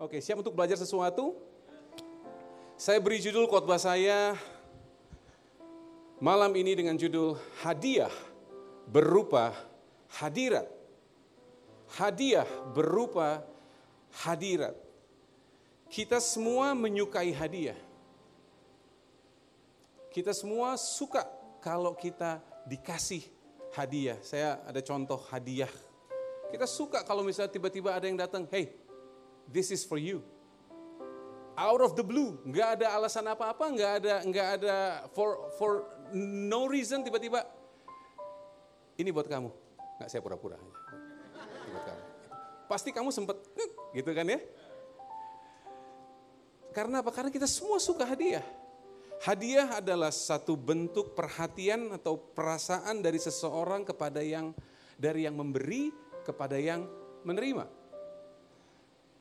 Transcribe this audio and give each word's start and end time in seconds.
Oke, 0.00 0.24
siap 0.24 0.40
untuk 0.40 0.56
belajar 0.56 0.80
sesuatu? 0.80 1.36
Saya 2.80 2.98
beri 2.98 3.20
judul 3.20 3.44
khotbah 3.46 3.76
saya 3.78 4.34
malam 6.18 6.50
ini 6.56 6.72
dengan 6.72 6.96
judul 6.96 7.36
hadiah 7.60 8.10
berupa 8.88 9.52
hadirat. 10.18 10.66
Hadiah 11.92 12.48
berupa 12.72 13.44
hadirat. 14.24 14.72
Kita 15.92 16.18
semua 16.24 16.72
menyukai 16.72 17.36
hadiah. 17.36 17.76
Kita 20.08 20.32
semua 20.32 20.80
suka 20.80 21.28
kalau 21.60 21.92
kita 21.92 22.40
dikasih 22.64 23.28
hadiah. 23.76 24.16
Saya 24.24 24.56
ada 24.64 24.80
contoh 24.80 25.20
hadiah. 25.28 25.70
Kita 26.48 26.64
suka 26.68 27.04
kalau 27.04 27.24
misalnya 27.24 27.52
tiba-tiba 27.52 27.96
ada 27.96 28.04
yang 28.04 28.16
datang, 28.16 28.44
hey, 28.52 28.72
this 29.52 29.68
is 29.68 29.84
for 29.84 30.00
you. 30.00 30.24
Out 31.52 31.84
of 31.84 31.92
the 31.92 32.02
blue, 32.02 32.40
nggak 32.48 32.80
ada 32.80 32.96
alasan 32.96 33.28
apa-apa, 33.28 33.68
nggak 33.68 33.92
ada, 34.00 34.14
nggak 34.24 34.48
ada 34.56 34.76
for 35.12 35.52
for 35.60 35.84
no 36.16 36.64
reason 36.64 37.04
tiba-tiba 37.04 37.44
ini 38.96 39.12
buat 39.12 39.28
kamu. 39.28 39.52
Nggak 40.00 40.08
saya 40.08 40.24
pura-pura. 40.24 40.56
Pasti 42.72 42.88
kamu 42.88 43.12
sempet 43.12 43.36
gitu 43.92 44.10
kan 44.16 44.24
ya? 44.24 44.40
Karena 46.72 47.04
apa? 47.04 47.12
Karena 47.12 47.28
kita 47.28 47.44
semua 47.44 47.76
suka 47.76 48.08
hadiah. 48.08 48.44
Hadiah 49.22 49.78
adalah 49.78 50.08
satu 50.08 50.56
bentuk 50.56 51.12
perhatian 51.12 51.92
atau 51.94 52.16
perasaan 52.16 53.04
dari 53.04 53.20
seseorang 53.20 53.84
kepada 53.84 54.24
yang 54.24 54.56
dari 54.96 55.28
yang 55.28 55.36
memberi 55.36 55.92
kepada 56.24 56.56
yang 56.56 56.88
menerima. 57.22 57.81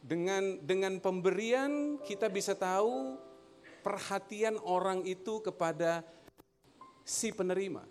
Dengan 0.02 0.58
dengan 0.66 0.98
pemberian 0.98 2.02
kita 2.02 2.26
bisa 2.26 2.58
tahu 2.58 3.22
perhatian 3.86 4.58
orang 4.66 5.06
itu 5.06 5.42
kepada 5.46 6.02
si 7.06 7.30
penerima. 7.30 7.86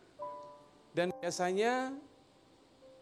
Dan 0.90 1.14
biasanya 1.22 1.94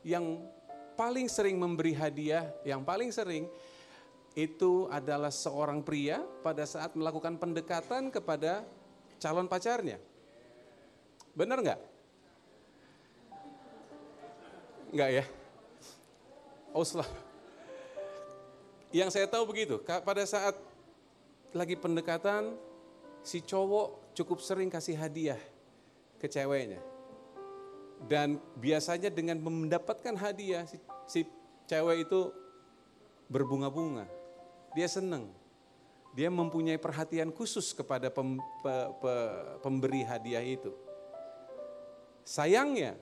yang 0.05 0.44
paling 0.92 1.24
sering 1.30 1.56
memberi 1.56 1.97
hadiah, 1.97 2.52
yang 2.66 2.84
paling 2.84 3.08
sering 3.08 3.48
itu 4.36 4.86
adalah 4.92 5.32
seorang 5.32 5.80
pria 5.80 6.20
pada 6.44 6.62
saat 6.69 6.92
melakukan 6.94 7.41
pendekatan 7.41 8.12
kepada 8.12 8.62
calon 9.19 9.48
pacarnya. 9.50 9.98
Benar 11.34 11.58
nggak? 11.62 11.80
Nggak 14.94 15.10
ya? 15.10 15.25
Oh, 16.77 16.84
Yang 18.89 19.20
saya 19.20 19.27
tahu 19.28 19.44
begitu, 19.48 19.77
pada 19.84 20.25
saat 20.25 20.56
lagi 21.53 21.77
pendekatan, 21.77 22.56
si 23.20 23.44
cowok 23.44 24.17
cukup 24.17 24.41
sering 24.41 24.72
kasih 24.72 24.97
hadiah 24.97 25.41
ke 26.17 26.27
ceweknya. 26.28 26.81
Dan 28.09 28.39
biasanya 28.56 29.11
dengan 29.11 29.42
mendapatkan 29.42 30.14
hadiah, 30.16 30.64
si, 30.64 30.81
si 31.11 31.20
cewek 31.69 32.09
itu 32.09 32.33
berbunga-bunga. 33.28 34.09
Dia 34.72 34.89
senang 34.89 35.28
dia 36.19 36.34
mempunyai 36.34 36.83
perhatian 36.83 37.31
khusus 37.31 37.70
kepada 37.70 38.11
pem, 38.11 38.42
pe, 38.59 38.75
pe, 38.98 39.12
pemberi 39.62 40.03
hadiah 40.03 40.42
itu. 40.42 40.75
Sayangnya, 42.27 42.98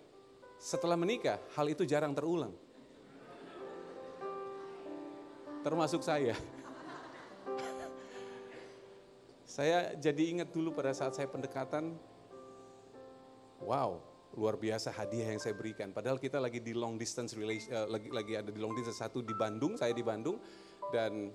setelah 0.60 1.00
menikah, 1.00 1.40
hal 1.56 1.66
itu 1.72 1.88
jarang 1.88 2.12
terulang. 2.12 2.52
Termasuk 5.66 5.98
saya. 5.98 6.38
saya 9.42 9.98
jadi 9.98 10.38
ingat 10.38 10.54
dulu 10.54 10.70
pada 10.70 10.94
saat 10.94 11.18
saya 11.18 11.26
pendekatan, 11.26 11.98
wow, 13.58 13.98
luar 14.38 14.54
biasa 14.54 14.94
hadiah 14.94 15.26
yang 15.26 15.42
saya 15.42 15.58
berikan. 15.58 15.90
Padahal 15.90 16.22
kita 16.22 16.38
lagi 16.38 16.62
di 16.62 16.70
long 16.70 16.94
distance 16.94 17.34
relation, 17.34 17.74
uh, 17.74 17.90
lagi 17.90 18.14
lagi 18.14 18.38
ada 18.38 18.54
di 18.54 18.62
long 18.62 18.78
distance 18.78 19.02
satu 19.02 19.26
di 19.26 19.34
Bandung, 19.34 19.74
saya 19.74 19.90
di 19.90 20.06
Bandung, 20.06 20.38
dan 20.94 21.34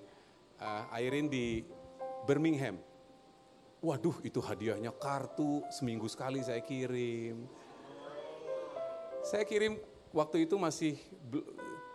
uh, 0.64 0.96
Airin 0.96 1.28
di 1.28 1.60
Birmingham. 2.24 2.80
Waduh 3.84 4.16
itu 4.24 4.40
hadiahnya 4.40 4.96
kartu 4.96 5.60
seminggu 5.68 6.08
sekali 6.08 6.40
saya 6.40 6.64
kirim. 6.64 7.44
Saya 9.28 9.44
kirim 9.44 9.76
waktu 10.08 10.48
itu 10.48 10.56
masih 10.56 10.96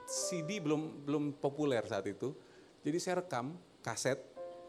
CD 0.08 0.64
belum 0.64 1.04
belum 1.04 1.24
populer 1.36 1.84
saat 1.84 2.08
itu. 2.08 2.32
Jadi 2.80 2.98
saya 3.04 3.20
rekam 3.20 3.60
kaset 3.84 4.16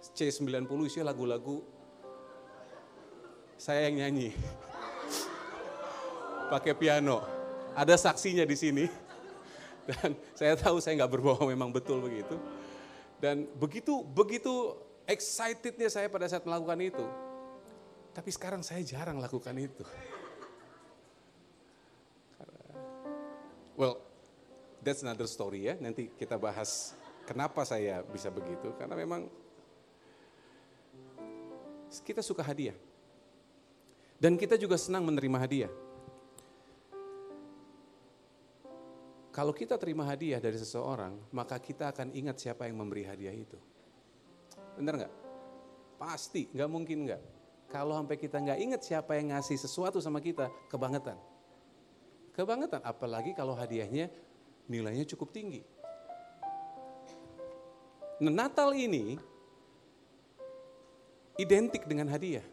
C90 0.03 0.67
isinya 0.91 1.15
lagu-lagu 1.15 1.63
saya 3.55 3.87
yang 3.91 4.03
nyanyi. 4.03 4.35
Pakai 6.53 6.75
piano. 6.75 7.23
Ada 7.79 7.95
saksinya 7.95 8.43
di 8.43 8.59
sini. 8.59 8.85
Dan 9.89 10.19
saya 10.35 10.59
tahu 10.59 10.83
saya 10.83 10.99
nggak 10.99 11.13
berbohong 11.15 11.55
memang 11.55 11.71
betul 11.71 12.03
begitu. 12.03 12.35
Dan 13.23 13.47
begitu 13.59 14.03
begitu 14.03 14.75
excitednya 15.07 15.87
saya 15.87 16.11
pada 16.11 16.27
saat 16.27 16.43
melakukan 16.43 16.79
itu. 16.83 17.07
Tapi 18.15 18.31
sekarang 18.35 18.67
saya 18.67 18.83
jarang 18.83 19.23
lakukan 19.23 19.55
itu. 19.55 19.87
Well, 23.79 24.08
that's 24.83 25.03
another 25.03 25.27
story 25.27 25.71
ya. 25.71 25.75
Nanti 25.79 26.11
kita 26.15 26.39
bahas 26.41 26.95
kenapa 27.29 27.63
saya 27.67 28.03
bisa 28.07 28.33
begitu. 28.33 28.73
Karena 28.79 28.95
memang 28.97 29.29
kita 32.05 32.21
suka 32.21 32.45
hadiah. 32.45 32.77
Dan 34.19 34.35
kita 34.35 34.59
juga 34.59 34.75
senang 34.75 35.07
menerima 35.07 35.39
hadiah. 35.39 35.73
Kalau 39.31 39.55
kita 39.55 39.79
terima 39.79 40.03
hadiah 40.03 40.43
dari 40.43 40.59
seseorang, 40.59 41.15
maka 41.31 41.63
kita 41.63 41.95
akan 41.95 42.11
ingat 42.11 42.43
siapa 42.43 42.67
yang 42.67 42.83
memberi 42.83 43.07
hadiah 43.07 43.31
itu. 43.31 43.55
Benar 44.75 44.99
nggak? 44.99 45.15
Pasti, 45.95 46.51
nggak 46.51 46.67
mungkin 46.67 47.07
nggak. 47.07 47.23
Kalau 47.71 47.95
sampai 47.95 48.19
kita 48.19 48.43
nggak 48.43 48.59
ingat 48.59 48.81
siapa 48.83 49.15
yang 49.15 49.31
ngasih 49.31 49.55
sesuatu 49.55 50.03
sama 50.03 50.19
kita, 50.19 50.51
kebangetan. 50.67 51.15
Kebangetan, 52.35 52.83
apalagi 52.83 53.31
kalau 53.39 53.55
hadiahnya 53.55 54.11
nilainya 54.69 55.09
cukup 55.09 55.33
tinggi. 55.33 55.65
Nah, 58.21 58.33
Natal 58.35 58.77
ini 58.77 59.17
identik 61.41 61.89
dengan 61.89 62.11
hadiah. 62.13 62.45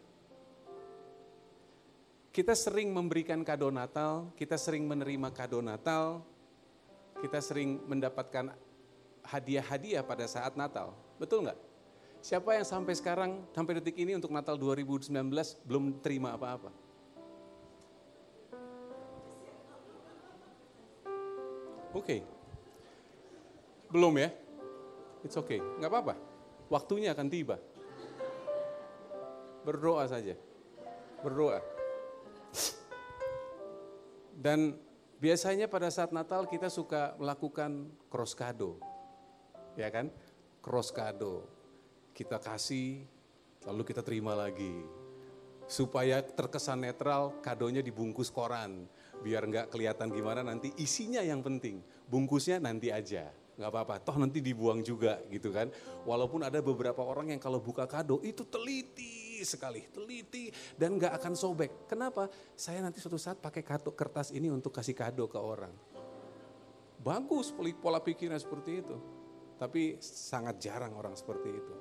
Kita 2.32 2.52
sering 2.52 2.92
memberikan 2.92 3.40
kado 3.40 3.72
Natal, 3.72 4.28
kita 4.36 4.60
sering 4.60 4.84
menerima 4.84 5.32
kado 5.32 5.64
Natal, 5.64 6.20
kita 7.20 7.40
sering 7.40 7.80
mendapatkan 7.88 8.52
hadiah-hadiah 9.24 10.04
pada 10.04 10.28
saat 10.28 10.52
Natal. 10.54 10.92
Betul 11.16 11.48
nggak? 11.48 11.58
Siapa 12.20 12.58
yang 12.58 12.66
sampai 12.66 12.94
sekarang, 12.94 13.30
sampai 13.56 13.80
detik 13.80 13.96
ini 13.96 14.14
untuk 14.14 14.30
Natal 14.30 14.54
2019 14.60 15.10
belum 15.64 15.98
terima 16.04 16.36
apa-apa? 16.36 16.85
Oke. 21.96 22.04
Okay. 22.04 22.20
Belum 23.88 24.12
ya? 24.20 24.28
It's 25.24 25.40
okay, 25.40 25.58
nggak 25.80 25.88
apa-apa. 25.88 26.14
Waktunya 26.68 27.16
akan 27.16 27.32
tiba. 27.32 27.56
Berdoa 29.64 30.04
saja. 30.04 30.36
Berdoa. 31.24 31.64
Dan 34.36 34.76
Biasanya 35.16 35.64
pada 35.64 35.88
saat 35.88 36.12
Natal 36.12 36.44
kita 36.44 36.68
suka 36.68 37.16
melakukan 37.16 37.88
cross 38.12 38.36
kado. 38.36 38.76
Ya 39.72 39.88
kan? 39.88 40.12
Cross 40.60 40.92
kado. 40.92 41.48
Kita 42.12 42.36
kasih, 42.36 43.00
lalu 43.64 43.82
kita 43.88 44.04
terima 44.04 44.36
lagi. 44.36 44.84
Supaya 45.64 46.20
terkesan 46.20 46.84
netral, 46.84 47.32
kadonya 47.40 47.80
dibungkus 47.80 48.28
koran. 48.28 48.84
Biar 49.26 49.42
nggak 49.42 49.74
kelihatan 49.74 50.14
gimana 50.14 50.46
nanti 50.46 50.70
isinya 50.78 51.18
yang 51.18 51.42
penting. 51.42 51.82
Bungkusnya 52.06 52.62
nanti 52.62 52.94
aja 52.94 53.26
nggak 53.56 53.70
apa-apa, 53.72 53.94
toh 54.04 54.20
nanti 54.20 54.44
dibuang 54.44 54.84
juga 54.84 55.16
gitu 55.32 55.48
kan. 55.48 55.72
Walaupun 56.04 56.44
ada 56.44 56.60
beberapa 56.60 57.00
orang 57.00 57.32
yang 57.32 57.40
kalau 57.40 57.56
buka 57.58 57.88
kado 57.88 58.20
itu 58.20 58.44
teliti 58.44 59.40
sekali, 59.42 59.88
teliti 59.88 60.52
dan 60.76 61.00
gak 61.00 61.16
akan 61.16 61.32
sobek. 61.32 61.88
Kenapa? 61.88 62.28
Saya 62.52 62.84
nanti 62.84 63.00
suatu 63.00 63.16
saat 63.16 63.40
pakai 63.40 63.64
kartu 63.64 63.92
kertas 63.96 64.28
ini 64.30 64.52
untuk 64.52 64.76
kasih 64.76 64.92
kado 64.92 65.24
ke 65.24 65.40
orang. 65.40 65.72
Bagus 67.00 67.52
pola 67.80 68.00
pikirnya 68.00 68.36
seperti 68.36 68.84
itu. 68.84 68.96
Tapi 69.56 69.96
sangat 70.04 70.60
jarang 70.60 70.92
orang 70.92 71.16
seperti 71.16 71.48
itu. 71.48 71.74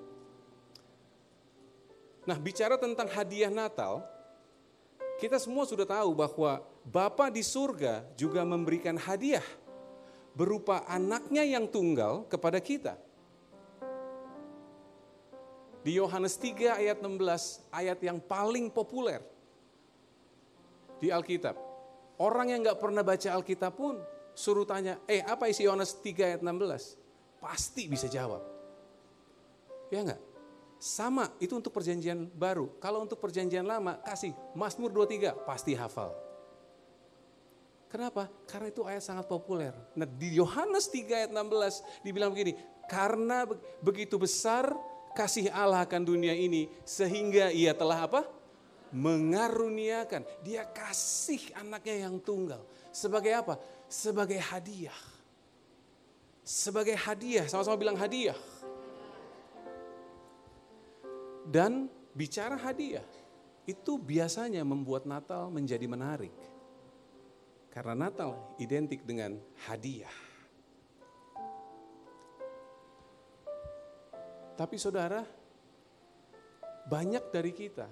Nah 2.23 2.39
bicara 2.39 2.79
tentang 2.79 3.11
hadiah 3.11 3.51
Natal, 3.51 3.99
kita 5.19 5.35
semua 5.43 5.67
sudah 5.67 5.83
tahu 5.83 6.15
bahwa 6.15 6.63
Bapa 6.85 7.33
di 7.33 7.41
surga 7.41 8.05
juga 8.13 8.45
memberikan 8.45 8.93
hadiah 8.93 9.43
berupa 10.37 10.85
anaknya 10.85 11.41
yang 11.41 11.65
tunggal 11.65 12.29
kepada 12.29 12.61
kita. 12.61 12.93
Di 15.81 15.97
Yohanes 15.97 16.37
3 16.37 16.81
ayat 16.81 16.97
16, 17.01 17.65
ayat 17.73 17.99
yang 18.01 18.17
paling 18.21 18.69
populer 18.69 19.21
di 21.01 21.09
Alkitab. 21.09 21.57
Orang 22.21 22.53
yang 22.53 22.61
nggak 22.65 22.81
pernah 22.81 23.01
baca 23.01 23.29
Alkitab 23.33 23.73
pun 23.73 23.97
suruh 24.33 24.65
tanya, 24.65 24.97
eh 25.05 25.21
apa 25.21 25.49
isi 25.49 25.65
Yohanes 25.65 25.93
3 26.01 26.37
ayat 26.37 26.41
16? 26.41 27.41
Pasti 27.41 27.85
bisa 27.85 28.09
jawab. 28.09 28.41
Ya 29.93 30.01
enggak? 30.01 30.21
Sama, 30.81 31.31
itu 31.37 31.53
untuk 31.53 31.73
perjanjian 31.73 32.29
baru. 32.33 32.69
Kalau 32.81 33.05
untuk 33.05 33.21
perjanjian 33.21 33.65
lama, 33.65 34.01
kasih 34.01 34.33
Mazmur 34.57 34.89
23, 34.89 35.33
pasti 35.45 35.77
hafal. 35.77 36.24
Kenapa? 37.95 38.27
Karena 38.43 38.67
itu 38.67 38.83
ayat 38.83 39.07
sangat 39.07 39.23
populer. 39.23 39.71
Nah 39.95 40.03
di 40.03 40.35
Yohanes 40.35 40.91
3 40.91 41.15
ayat 41.15 41.31
16 41.31 42.03
dibilang 42.03 42.27
begini, 42.27 42.51
karena 42.91 43.47
begitu 43.79 44.19
besar 44.19 44.67
kasih 45.15 45.47
Allah 45.55 45.87
akan 45.87 46.03
dunia 46.03 46.35
ini 46.35 46.67
sehingga 46.83 47.55
ia 47.55 47.71
telah 47.71 48.03
apa? 48.03 48.27
Mengaruniakan. 48.91 50.27
Dia 50.43 50.67
kasih 50.67 51.55
anaknya 51.55 52.11
yang 52.11 52.19
tunggal. 52.19 52.67
Sebagai 52.91 53.31
apa? 53.31 53.63
Sebagai 53.87 54.43
hadiah. 54.43 54.99
Sebagai 56.43 56.99
hadiah, 56.99 57.47
sama-sama 57.47 57.79
bilang 57.79 57.95
hadiah. 57.95 58.35
Dan 61.47 61.87
bicara 62.11 62.59
hadiah, 62.59 63.07
itu 63.63 63.95
biasanya 63.95 64.67
membuat 64.67 65.07
Natal 65.07 65.47
menjadi 65.47 65.87
menarik. 65.87 66.54
Karena 67.75 68.07
Natal 68.07 68.55
identik 68.55 69.03
dengan 69.03 69.35
hadiah. 69.67 70.15
Tapi 74.55 74.79
saudara, 74.79 75.19
banyak 76.87 77.27
dari 77.35 77.51
kita 77.51 77.91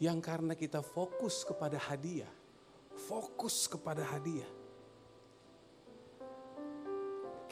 yang 0.00 0.16
karena 0.24 0.56
kita 0.56 0.80
fokus 0.80 1.44
kepada 1.44 1.76
hadiah, 1.76 2.32
fokus 2.96 3.68
kepada 3.68 4.00
hadiah, 4.00 4.48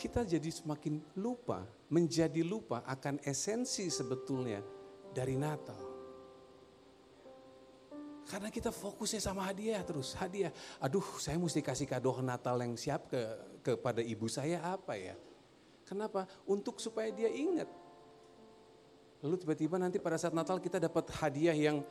kita 0.00 0.24
jadi 0.24 0.48
semakin 0.48 1.04
lupa, 1.20 1.68
menjadi 1.92 2.40
lupa 2.40 2.80
akan 2.88 3.20
esensi 3.20 3.92
sebetulnya 3.92 4.64
dari 5.12 5.36
Natal. 5.36 5.89
Karena 8.30 8.46
kita 8.46 8.70
fokusnya 8.70 9.18
sama 9.18 9.42
hadiah 9.42 9.82
terus, 9.82 10.14
hadiah. 10.14 10.54
Aduh, 10.78 11.02
saya 11.18 11.34
mesti 11.34 11.58
kasih 11.58 11.90
kado 11.90 12.14
Natal 12.22 12.62
yang 12.62 12.78
siap 12.78 13.10
ke 13.10 13.18
kepada 13.66 13.98
ibu 13.98 14.30
saya 14.30 14.62
apa 14.62 14.94
ya? 14.94 15.18
Kenapa? 15.82 16.30
Untuk 16.46 16.78
supaya 16.78 17.10
dia 17.10 17.26
ingat. 17.26 17.66
Lalu 19.18 19.34
tiba-tiba 19.34 19.82
nanti 19.82 19.98
pada 19.98 20.14
saat 20.14 20.30
Natal 20.30 20.62
kita 20.62 20.78
dapat 20.78 21.10
hadiah 21.18 21.58
yang 21.58 21.82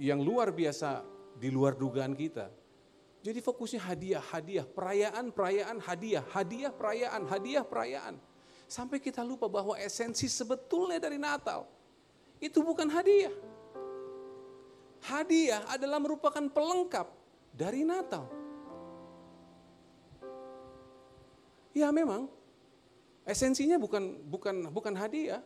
yang 0.00 0.16
luar 0.24 0.48
biasa 0.48 1.04
di 1.36 1.52
luar 1.52 1.76
dugaan 1.76 2.16
kita. 2.16 2.48
Jadi 3.20 3.44
fokusnya 3.44 3.84
hadiah, 3.84 4.22
hadiah, 4.32 4.64
perayaan, 4.64 5.28
perayaan, 5.28 5.76
hadiah, 5.84 6.24
hadiah, 6.32 6.72
perayaan, 6.72 7.22
hadiah, 7.28 7.64
perayaan. 7.68 8.14
Sampai 8.64 8.96
kita 8.96 9.20
lupa 9.20 9.44
bahwa 9.46 9.76
esensi 9.76 10.24
sebetulnya 10.24 10.96
dari 10.96 11.20
Natal 11.20 11.68
itu 12.40 12.64
bukan 12.64 12.88
hadiah. 12.88 13.34
Hadiah 15.06 15.62
adalah 15.70 16.02
merupakan 16.02 16.42
pelengkap 16.50 17.06
dari 17.54 17.86
Natal. 17.86 18.26
Ya 21.70 21.92
memang 21.94 22.26
esensinya 23.22 23.78
bukan 23.78 24.18
bukan 24.26 24.66
bukan 24.72 24.94
hadiah, 24.98 25.44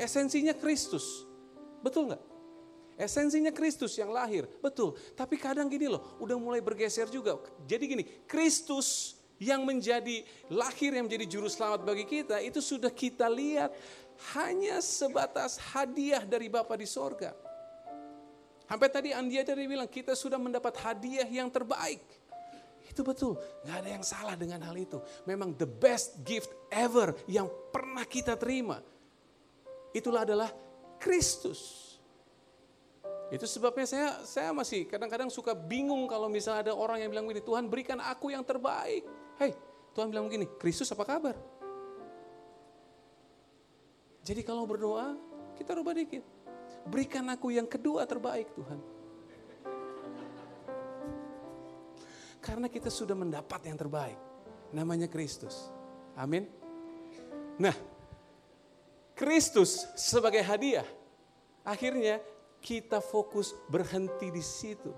esensinya 0.00 0.56
Kristus. 0.56 1.28
Betul 1.84 2.14
nggak? 2.14 2.22
Esensinya 2.96 3.50
Kristus 3.50 3.98
yang 3.98 4.14
lahir, 4.14 4.46
betul. 4.62 4.94
Tapi 5.18 5.34
kadang 5.40 5.66
gini 5.66 5.90
loh, 5.90 6.16
udah 6.22 6.38
mulai 6.38 6.62
bergeser 6.62 7.10
juga. 7.10 7.34
Jadi 7.66 7.84
gini, 7.88 8.04
Kristus 8.30 9.18
yang 9.42 9.66
menjadi 9.66 10.22
lahir 10.46 10.94
yang 10.94 11.10
menjadi 11.10 11.26
juru 11.26 11.50
selamat 11.50 11.82
bagi 11.82 12.06
kita 12.06 12.38
itu 12.38 12.62
sudah 12.62 12.94
kita 12.94 13.26
lihat 13.26 13.74
hanya 14.38 14.78
sebatas 14.78 15.58
hadiah 15.58 16.22
dari 16.22 16.46
Bapa 16.46 16.78
di 16.78 16.86
sorga. 16.86 17.34
Sampai 18.72 18.88
tadi 18.88 19.12
Andia 19.12 19.44
tadi 19.44 19.68
bilang 19.68 19.84
kita 19.84 20.16
sudah 20.16 20.40
mendapat 20.40 20.72
hadiah 20.80 21.28
yang 21.28 21.52
terbaik. 21.52 22.00
Itu 22.88 23.04
betul, 23.04 23.36
nggak 23.68 23.76
ada 23.84 23.90
yang 24.00 24.00
salah 24.00 24.32
dengan 24.32 24.64
hal 24.64 24.72
itu. 24.72 24.96
Memang 25.28 25.52
the 25.60 25.68
best 25.68 26.16
gift 26.24 26.48
ever 26.72 27.12
yang 27.28 27.52
pernah 27.68 28.08
kita 28.08 28.32
terima. 28.32 28.80
Itulah 29.92 30.24
adalah 30.24 30.48
Kristus. 30.96 31.92
Itu 33.28 33.44
sebabnya 33.44 33.84
saya 33.84 34.08
saya 34.24 34.56
masih 34.56 34.88
kadang-kadang 34.88 35.28
suka 35.28 35.52
bingung 35.52 36.08
kalau 36.08 36.32
misalnya 36.32 36.72
ada 36.72 36.72
orang 36.72 37.04
yang 37.04 37.12
bilang 37.12 37.28
begini, 37.28 37.44
Tuhan 37.44 37.68
berikan 37.68 38.00
aku 38.00 38.32
yang 38.32 38.40
terbaik. 38.40 39.04
Hei, 39.36 39.52
Tuhan 39.92 40.08
bilang 40.08 40.32
begini, 40.32 40.48
Kristus 40.56 40.88
apa 40.96 41.04
kabar? 41.04 41.36
Jadi 44.24 44.40
kalau 44.40 44.64
berdoa, 44.64 45.12
kita 45.60 45.76
rubah 45.76 45.92
dikit. 45.92 46.24
Berikan 46.86 47.26
aku 47.30 47.54
yang 47.54 47.66
kedua 47.66 48.04
terbaik 48.04 48.50
Tuhan. 48.54 48.80
Karena 52.42 52.66
kita 52.66 52.90
sudah 52.90 53.14
mendapat 53.14 53.62
yang 53.70 53.78
terbaik. 53.78 54.18
Namanya 54.74 55.06
Kristus. 55.06 55.70
Amin. 56.18 56.50
Nah, 57.60 57.76
Kristus 59.14 59.86
sebagai 59.94 60.42
hadiah. 60.42 60.86
Akhirnya 61.62 62.18
kita 62.58 62.98
fokus 62.98 63.54
berhenti 63.70 64.34
di 64.34 64.42
situ. 64.42 64.90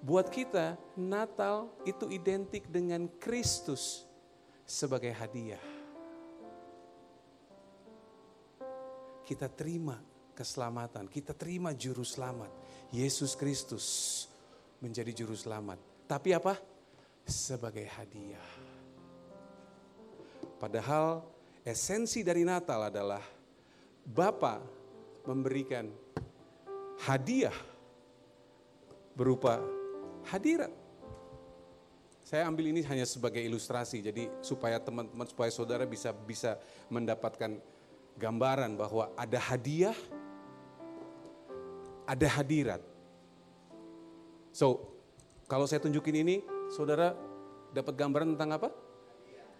Buat 0.00 0.30
kita, 0.32 0.78
Natal 0.96 1.68
itu 1.82 2.06
identik 2.08 2.70
dengan 2.70 3.10
Kristus 3.18 4.06
sebagai 4.64 5.10
hadiah. 5.12 5.80
kita 9.30 9.46
terima 9.46 9.94
keselamatan, 10.40 11.04
kita 11.04 11.36
terima 11.36 11.76
juru 11.76 12.00
selamat. 12.00 12.48
Yesus 12.88 13.36
Kristus 13.36 14.24
menjadi 14.80 15.12
juru 15.12 15.36
selamat. 15.36 15.76
Tapi 16.08 16.32
apa? 16.32 16.56
Sebagai 17.28 17.84
hadiah. 17.84 18.48
Padahal 20.56 21.20
esensi 21.60 22.24
dari 22.24 22.48
Natal 22.48 22.88
adalah 22.88 23.20
Bapa 24.00 24.64
memberikan 25.28 25.92
hadiah 27.04 27.54
berupa 29.12 29.60
hadirat. 30.32 30.72
Saya 32.24 32.48
ambil 32.48 32.72
ini 32.72 32.80
hanya 32.88 33.04
sebagai 33.04 33.42
ilustrasi, 33.44 34.00
jadi 34.00 34.32
supaya 34.40 34.80
teman-teman, 34.80 35.26
supaya 35.28 35.50
saudara 35.52 35.84
bisa 35.84 36.14
bisa 36.14 36.56
mendapatkan 36.88 37.58
gambaran 38.16 38.78
bahwa 38.78 39.10
ada 39.18 39.38
hadiah, 39.40 39.96
ada 42.10 42.26
hadirat. 42.26 42.82
So, 44.50 44.82
kalau 45.46 45.70
saya 45.70 45.78
tunjukin 45.78 46.26
ini, 46.26 46.42
saudara 46.74 47.14
dapat 47.70 47.94
gambaran 47.94 48.34
tentang 48.34 48.50
apa? 48.58 48.68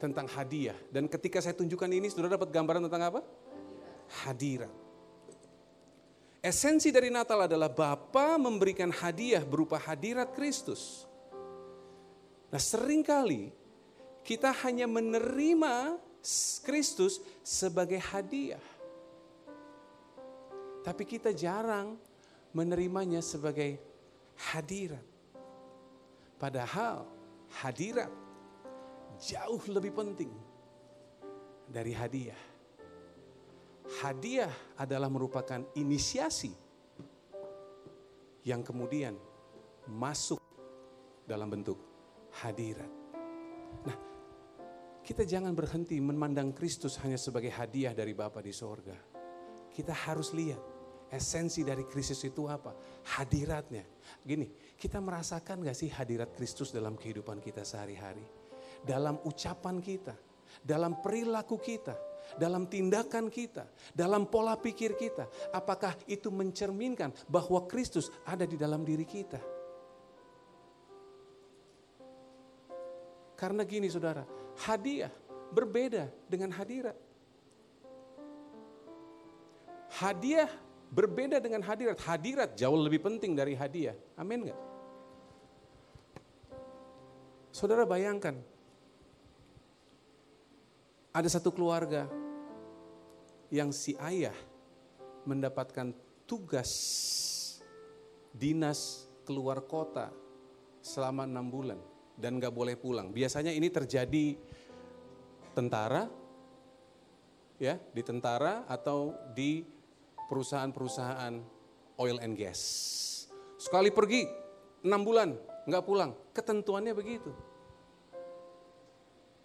Tentang 0.03 0.27
hadiah. 0.35 0.75
Dan 0.91 1.07
ketika 1.07 1.39
saya 1.39 1.55
tunjukkan 1.55 1.87
ini, 1.87 2.11
saudara 2.11 2.35
dapat 2.35 2.51
gambaran 2.51 2.91
tentang 2.91 3.07
apa? 3.07 3.21
Hadirat. 4.27 4.75
Esensi 6.43 6.91
dari 6.91 7.13
Natal 7.13 7.47
adalah 7.47 7.71
Bapa 7.71 8.35
memberikan 8.41 8.91
hadiah 8.91 9.45
berupa 9.45 9.77
hadirat 9.79 10.33
Kristus. 10.35 11.05
Nah 12.51 12.59
sering 12.59 13.05
kali 13.05 13.53
kita 14.25 14.51
hanya 14.65 14.89
menerima 14.89 16.01
Kristus 16.65 17.21
sebagai 17.45 18.01
hadiah. 18.01 18.65
Tapi 20.81 21.05
kita 21.05 21.29
jarang 21.37 22.01
menerimanya 22.53 23.23
sebagai 23.23 23.79
hadirat. 24.51 25.05
Padahal 26.41 27.05
hadirat 27.61 28.09
jauh 29.21 29.61
lebih 29.69 29.93
penting 29.93 30.33
dari 31.69 31.93
hadiah. 31.93 32.41
Hadiah 34.01 34.55
adalah 34.79 35.11
merupakan 35.11 35.61
inisiasi 35.75 36.55
yang 38.47 38.65
kemudian 38.65 39.19
masuk 39.91 40.41
dalam 41.27 41.51
bentuk 41.51 41.77
hadirat. 42.41 42.89
Nah, 43.85 43.99
kita 45.03 45.27
jangan 45.27 45.53
berhenti 45.53 45.99
memandang 45.99 46.55
Kristus 46.55 46.97
hanya 47.03 47.19
sebagai 47.19 47.51
hadiah 47.51 47.93
dari 47.93 48.15
Bapa 48.15 48.39
di 48.41 48.55
sorga. 48.55 48.97
Kita 49.71 49.93
harus 49.93 50.31
lihat 50.33 50.70
esensi 51.11 51.67
dari 51.67 51.83
Kristus 51.85 52.23
itu 52.23 52.47
apa? 52.47 52.73
Hadiratnya. 53.19 53.85
Gini, 54.23 54.47
kita 54.79 55.03
merasakan 55.03 55.67
gak 55.67 55.77
sih 55.77 55.91
hadirat 55.91 56.33
Kristus 56.33 56.71
dalam 56.71 56.95
kehidupan 56.95 57.43
kita 57.43 57.67
sehari-hari? 57.67 58.23
Dalam 58.81 59.21
ucapan 59.27 59.83
kita, 59.83 60.15
dalam 60.63 61.03
perilaku 61.03 61.61
kita, 61.61 61.99
dalam 62.39 62.71
tindakan 62.71 63.27
kita, 63.29 63.67
dalam 63.93 64.31
pola 64.31 64.55
pikir 64.55 64.95
kita, 64.95 65.27
apakah 65.51 65.99
itu 66.07 66.31
mencerminkan 66.31 67.11
bahwa 67.27 67.67
Kristus 67.67 68.09
ada 68.25 68.47
di 68.47 68.55
dalam 68.55 68.87
diri 68.87 69.05
kita? 69.05 69.41
Karena 73.35 73.65
gini 73.65 73.89
saudara, 73.89 74.23
hadiah 74.69 75.11
berbeda 75.51 76.07
dengan 76.29 76.53
hadirat. 76.55 76.97
Hadiah 79.91 80.70
berbeda 80.91 81.39
dengan 81.39 81.63
hadirat. 81.63 81.99
Hadirat 82.03 82.51
jauh 82.59 82.77
lebih 82.77 83.01
penting 83.01 83.39
dari 83.39 83.55
hadiah. 83.55 83.95
Amin 84.19 84.51
nggak? 84.51 84.61
Saudara 87.51 87.83
bayangkan, 87.83 88.39
ada 91.11 91.29
satu 91.31 91.51
keluarga 91.51 92.07
yang 93.51 93.75
si 93.75 93.99
ayah 93.99 94.35
mendapatkan 95.27 95.91
tugas 96.31 96.71
dinas 98.31 99.11
keluar 99.27 99.67
kota 99.67 100.15
selama 100.79 101.27
enam 101.27 101.51
bulan 101.51 101.81
dan 102.15 102.39
gak 102.39 102.55
boleh 102.55 102.79
pulang. 102.79 103.11
Biasanya 103.11 103.51
ini 103.51 103.67
terjadi 103.67 104.39
tentara, 105.51 106.07
ya 107.59 107.75
di 107.91 108.03
tentara 108.07 108.63
atau 108.71 109.19
di 109.35 109.67
perusahaan-perusahaan 110.31 111.35
oil 111.99 112.17
and 112.23 112.39
gas. 112.39 112.63
Sekali 113.59 113.91
pergi 113.91 114.23
enam 114.87 115.03
bulan 115.03 115.35
nggak 115.67 115.85
pulang, 115.85 116.15
ketentuannya 116.31 116.95
begitu. 116.95 117.35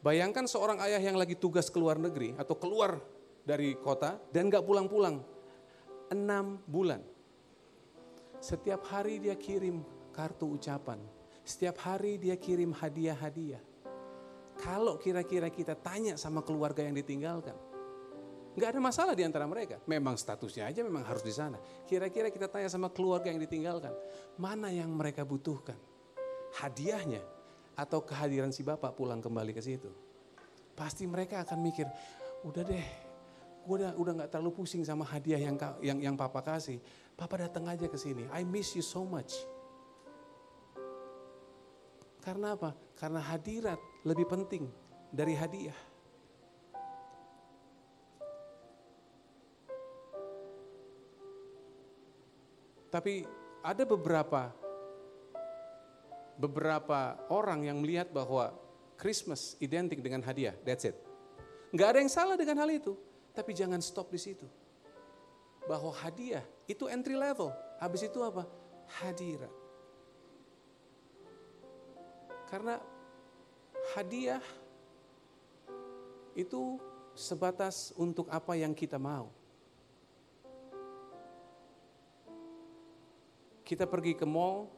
Bayangkan 0.05 0.45
seorang 0.45 0.77
ayah 0.85 1.01
yang 1.01 1.17
lagi 1.17 1.33
tugas 1.33 1.73
ke 1.73 1.81
luar 1.81 1.97
negeri 1.97 2.37
atau 2.37 2.53
keluar 2.53 3.01
dari 3.41 3.73
kota 3.73 4.21
dan 4.29 4.53
gak 4.53 4.61
pulang-pulang. 4.61 5.17
Enam 6.13 6.61
bulan. 6.69 7.01
Setiap 8.37 8.85
hari 8.85 9.17
dia 9.17 9.33
kirim 9.33 9.81
kartu 10.13 10.61
ucapan. 10.61 11.01
Setiap 11.41 11.81
hari 11.81 12.21
dia 12.21 12.37
kirim 12.37 12.69
hadiah-hadiah. 12.69 13.61
Kalau 14.61 15.01
kira-kira 15.01 15.49
kita 15.49 15.73
tanya 15.73 16.21
sama 16.21 16.45
keluarga 16.45 16.85
yang 16.85 16.93
ditinggalkan, 16.93 17.57
nggak 18.55 18.69
ada 18.71 18.79
masalah 18.79 19.13
di 19.13 19.23
antara 19.27 19.43
mereka. 19.45 19.77
Memang 19.85 20.15
statusnya 20.15 20.71
aja 20.71 20.81
memang 20.81 21.03
harus 21.03 21.21
di 21.21 21.31
sana. 21.35 21.59
Kira-kira 21.85 22.31
kita 22.31 22.47
tanya 22.47 22.71
sama 22.71 22.87
keluarga 22.87 23.27
yang 23.27 23.39
ditinggalkan, 23.43 23.91
mana 24.39 24.71
yang 24.71 24.89
mereka 24.89 25.27
butuhkan? 25.27 25.77
Hadiahnya 26.55 27.19
atau 27.75 27.99
kehadiran 28.01 28.55
si 28.55 28.63
bapak 28.63 28.95
pulang 28.95 29.19
kembali 29.19 29.51
ke 29.51 29.59
situ. 29.59 29.91
Pasti 30.75 31.03
mereka 31.03 31.43
akan 31.43 31.59
mikir, 31.59 31.87
udah 32.47 32.63
deh, 32.63 32.87
gue 33.67 33.75
udah 33.75 33.91
udah 33.99 34.13
nggak 34.23 34.29
terlalu 34.31 34.63
pusing 34.63 34.87
sama 34.87 35.03
hadiah 35.03 35.39
yang 35.39 35.55
yang 35.83 35.99
yang 35.99 36.15
papa 36.15 36.39
kasih. 36.39 36.79
Papa 37.15 37.47
datang 37.47 37.67
aja 37.67 37.87
ke 37.87 37.95
sini. 37.99 38.27
I 38.31 38.43
miss 38.47 38.75
you 38.75 38.83
so 38.83 39.03
much. 39.03 39.35
Karena 42.23 42.57
apa? 42.57 42.73
Karena 42.97 43.21
hadirat 43.21 43.77
lebih 44.01 44.25
penting 44.25 44.65
dari 45.13 45.37
hadiah. 45.37 45.94
Tapi 52.95 53.27
ada 53.59 53.83
beberapa 53.83 54.55
beberapa 56.39 57.19
orang 57.27 57.67
yang 57.67 57.83
melihat 57.83 58.07
bahwa 58.07 58.55
Christmas 58.95 59.59
identik 59.59 59.99
dengan 59.99 60.23
hadiah, 60.23 60.55
that's 60.63 60.87
it. 60.87 60.95
Nggak 61.75 61.87
ada 61.91 61.99
yang 61.99 62.07
salah 62.07 62.39
dengan 62.39 62.63
hal 62.63 62.71
itu, 62.71 62.95
tapi 63.35 63.51
jangan 63.51 63.83
stop 63.83 64.07
di 64.07 64.19
situ. 64.19 64.47
Bahwa 65.67 65.91
hadiah 65.91 66.47
itu 66.71 66.87
entry 66.87 67.19
level, 67.19 67.51
habis 67.83 68.07
itu 68.07 68.19
apa? 68.23 68.47
Hadirat. 69.03 69.51
Karena 72.47 72.79
hadiah 73.91 74.43
itu 76.31 76.79
sebatas 77.11 77.91
untuk 77.99 78.31
apa 78.31 78.55
yang 78.55 78.71
kita 78.71 78.95
mau. 78.95 79.27
Kita 83.65 83.89
pergi 83.89 84.13
ke 84.13 84.29
mall, 84.29 84.69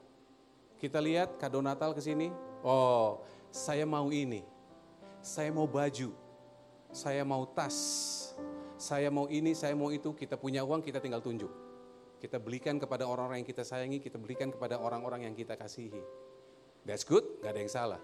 kita 0.80 1.04
lihat 1.04 1.36
kado 1.36 1.60
Natal 1.60 1.92
ke 1.92 2.00
sini. 2.00 2.32
Oh, 2.64 3.20
saya 3.52 3.84
mau 3.84 4.08
ini. 4.16 4.48
Saya 5.20 5.52
mau 5.52 5.68
baju. 5.68 6.16
Saya 6.96 7.28
mau 7.28 7.44
tas. 7.52 7.76
Saya 8.80 9.12
mau 9.12 9.28
ini, 9.28 9.52
saya 9.52 9.76
mau 9.76 9.92
itu. 9.92 10.16
Kita 10.16 10.40
punya 10.40 10.64
uang, 10.64 10.80
kita 10.80 11.04
tinggal 11.04 11.20
tunjuk. 11.20 11.52
Kita 12.18 12.40
belikan 12.40 12.80
kepada 12.80 13.04
orang-orang 13.04 13.44
yang 13.44 13.50
kita 13.52 13.68
sayangi, 13.68 14.00
kita 14.00 14.16
belikan 14.16 14.50
kepada 14.50 14.80
orang-orang 14.80 15.28
yang 15.28 15.36
kita 15.36 15.60
kasihi. 15.60 16.02
That's 16.88 17.04
good, 17.04 17.44
gak 17.44 17.54
ada 17.54 17.60
yang 17.60 17.74
salah. 17.74 18.02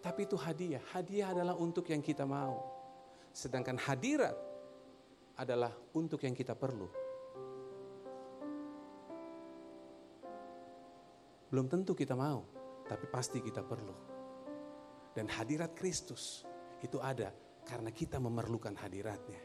Tapi 0.00 0.24
itu 0.24 0.40
hadiah. 0.40 0.80
Hadiah 0.96 1.36
adalah 1.36 1.60
untuk 1.60 1.84
yang 1.92 2.00
kita 2.00 2.24
mau. 2.24 2.64
Sedangkan 3.36 3.76
hadirat 3.76 4.34
adalah 5.36 5.76
untuk 5.92 6.24
yang 6.24 6.32
kita 6.32 6.56
perlu. 6.56 6.88
Belum 11.50 11.66
tentu 11.66 11.98
kita 11.98 12.14
mau, 12.14 12.46
tapi 12.86 13.10
pasti 13.10 13.42
kita 13.42 13.66
perlu. 13.66 13.94
Dan 15.10 15.26
hadirat 15.26 15.74
Kristus 15.74 16.46
itu 16.80 17.02
ada 17.02 17.34
karena 17.66 17.90
kita 17.90 18.22
memerlukan 18.22 18.72
hadiratnya. 18.78 19.42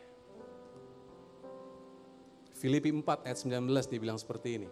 Filipi 2.56 2.94
4 2.94 3.28
ayat 3.28 3.38
19 3.42 3.92
dibilang 3.92 4.16
seperti 4.16 4.50
ini. 4.62 4.70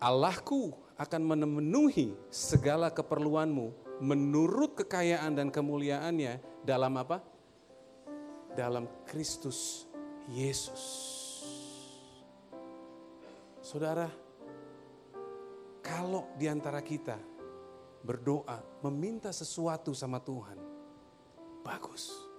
Allahku 0.00 0.72
akan 0.96 1.22
memenuhi 1.24 2.16
segala 2.32 2.88
keperluanmu 2.88 4.00
menurut 4.00 4.80
kekayaan 4.80 5.36
dan 5.36 5.48
kemuliaannya 5.52 6.64
dalam 6.64 6.96
apa? 6.96 7.20
Dalam 8.56 8.88
Kristus 9.04 9.84
Yesus. 10.32 10.82
Saudara, 13.60 14.08
kalau 15.90 16.30
di 16.38 16.46
antara 16.46 16.78
kita 16.78 17.18
berdoa, 18.06 18.62
meminta 18.86 19.34
sesuatu 19.34 19.90
sama 19.90 20.22
Tuhan, 20.22 20.54
bagus. 21.66 22.30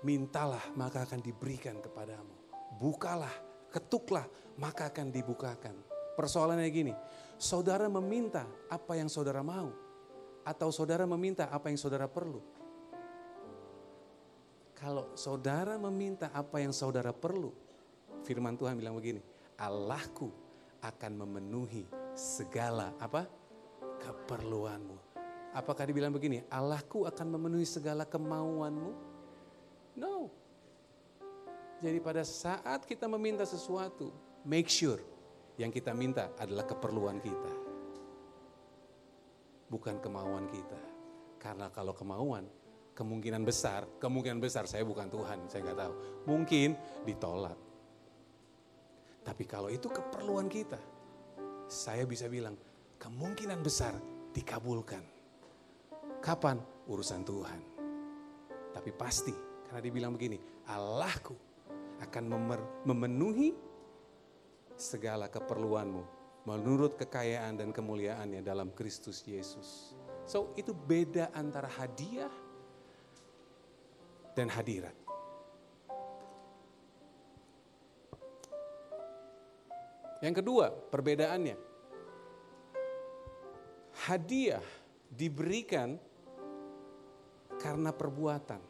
Mintalah 0.00 0.72
maka 0.80 1.04
akan 1.04 1.20
diberikan 1.20 1.76
kepadamu. 1.76 2.32
Bukalah, 2.80 3.36
ketuklah 3.68 4.24
maka 4.56 4.88
akan 4.88 5.12
dibukakan. 5.12 5.76
Persoalannya 6.16 6.72
gini, 6.72 6.96
saudara 7.36 7.84
meminta 7.92 8.48
apa 8.72 8.96
yang 8.96 9.12
saudara 9.12 9.44
mau 9.44 9.68
atau 10.40 10.72
saudara 10.72 11.04
meminta 11.04 11.52
apa 11.52 11.68
yang 11.68 11.76
saudara 11.76 12.08
perlu. 12.08 12.40
Kalau 14.72 15.12
saudara 15.12 15.76
meminta 15.76 16.32
apa 16.32 16.64
yang 16.64 16.72
saudara 16.72 17.12
perlu, 17.12 17.52
firman 18.24 18.56
Tuhan 18.56 18.80
bilang 18.80 18.96
begini, 18.96 19.20
Allahku 19.60 20.32
akan 20.80 21.12
memenuhi 21.20 21.84
segala 22.20 22.92
apa? 23.00 23.24
keperluanmu. 24.00 24.96
Apakah 25.52 25.84
dibilang 25.84 26.14
begini, 26.14 26.40
Allahku 26.48 27.04
akan 27.04 27.36
memenuhi 27.36 27.68
segala 27.68 28.08
kemauanmu? 28.08 28.92
No. 30.00 30.32
Jadi 31.80 31.98
pada 32.00 32.24
saat 32.24 32.88
kita 32.88 33.04
meminta 33.08 33.44
sesuatu, 33.44 34.12
make 34.44 34.72
sure 34.72 35.00
yang 35.60 35.68
kita 35.68 35.92
minta 35.92 36.32
adalah 36.40 36.64
keperluan 36.64 37.20
kita. 37.20 37.52
Bukan 39.68 40.00
kemauan 40.00 40.48
kita. 40.48 40.80
Karena 41.40 41.68
kalau 41.68 41.92
kemauan, 41.92 42.48
kemungkinan 42.96 43.44
besar, 43.44 43.84
kemungkinan 44.00 44.40
besar 44.40 44.64
saya 44.64 44.84
bukan 44.84 45.08
Tuhan, 45.12 45.48
saya 45.48 45.60
nggak 45.68 45.78
tahu. 45.78 45.94
Mungkin 46.24 46.68
ditolak. 47.04 47.58
Tapi 49.20 49.44
kalau 49.44 49.68
itu 49.68 49.92
keperluan 49.92 50.48
kita, 50.48 50.80
saya 51.70 52.02
bisa 52.02 52.26
bilang 52.26 52.58
kemungkinan 52.98 53.62
besar 53.62 53.94
dikabulkan. 54.34 55.06
Kapan? 56.18 56.58
Urusan 56.90 57.22
Tuhan. 57.22 57.60
Tapi 58.74 58.90
pasti 58.90 59.30
karena 59.70 59.78
dibilang 59.78 60.12
begini, 60.18 60.34
Allahku 60.66 61.38
akan 62.02 62.24
memenuhi 62.82 63.54
segala 64.74 65.30
keperluanmu 65.30 66.02
menurut 66.50 66.98
kekayaan 66.98 67.54
dan 67.54 67.70
kemuliaannya 67.70 68.42
dalam 68.42 68.74
Kristus 68.74 69.22
Yesus. 69.22 69.94
So 70.26 70.50
itu 70.58 70.74
beda 70.74 71.30
antara 71.36 71.70
hadiah 71.70 72.32
dan 74.34 74.50
hadirat. 74.50 74.96
Yang 80.20 80.44
kedua, 80.44 80.68
perbedaannya. 80.68 81.56
Hadiah 84.04 84.64
diberikan 85.08 85.96
karena 87.60 87.92
perbuatan. 87.92 88.60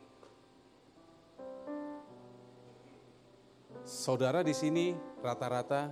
Saudara 3.83 4.47
di 4.47 4.55
sini 4.55 4.95
rata-rata 5.19 5.91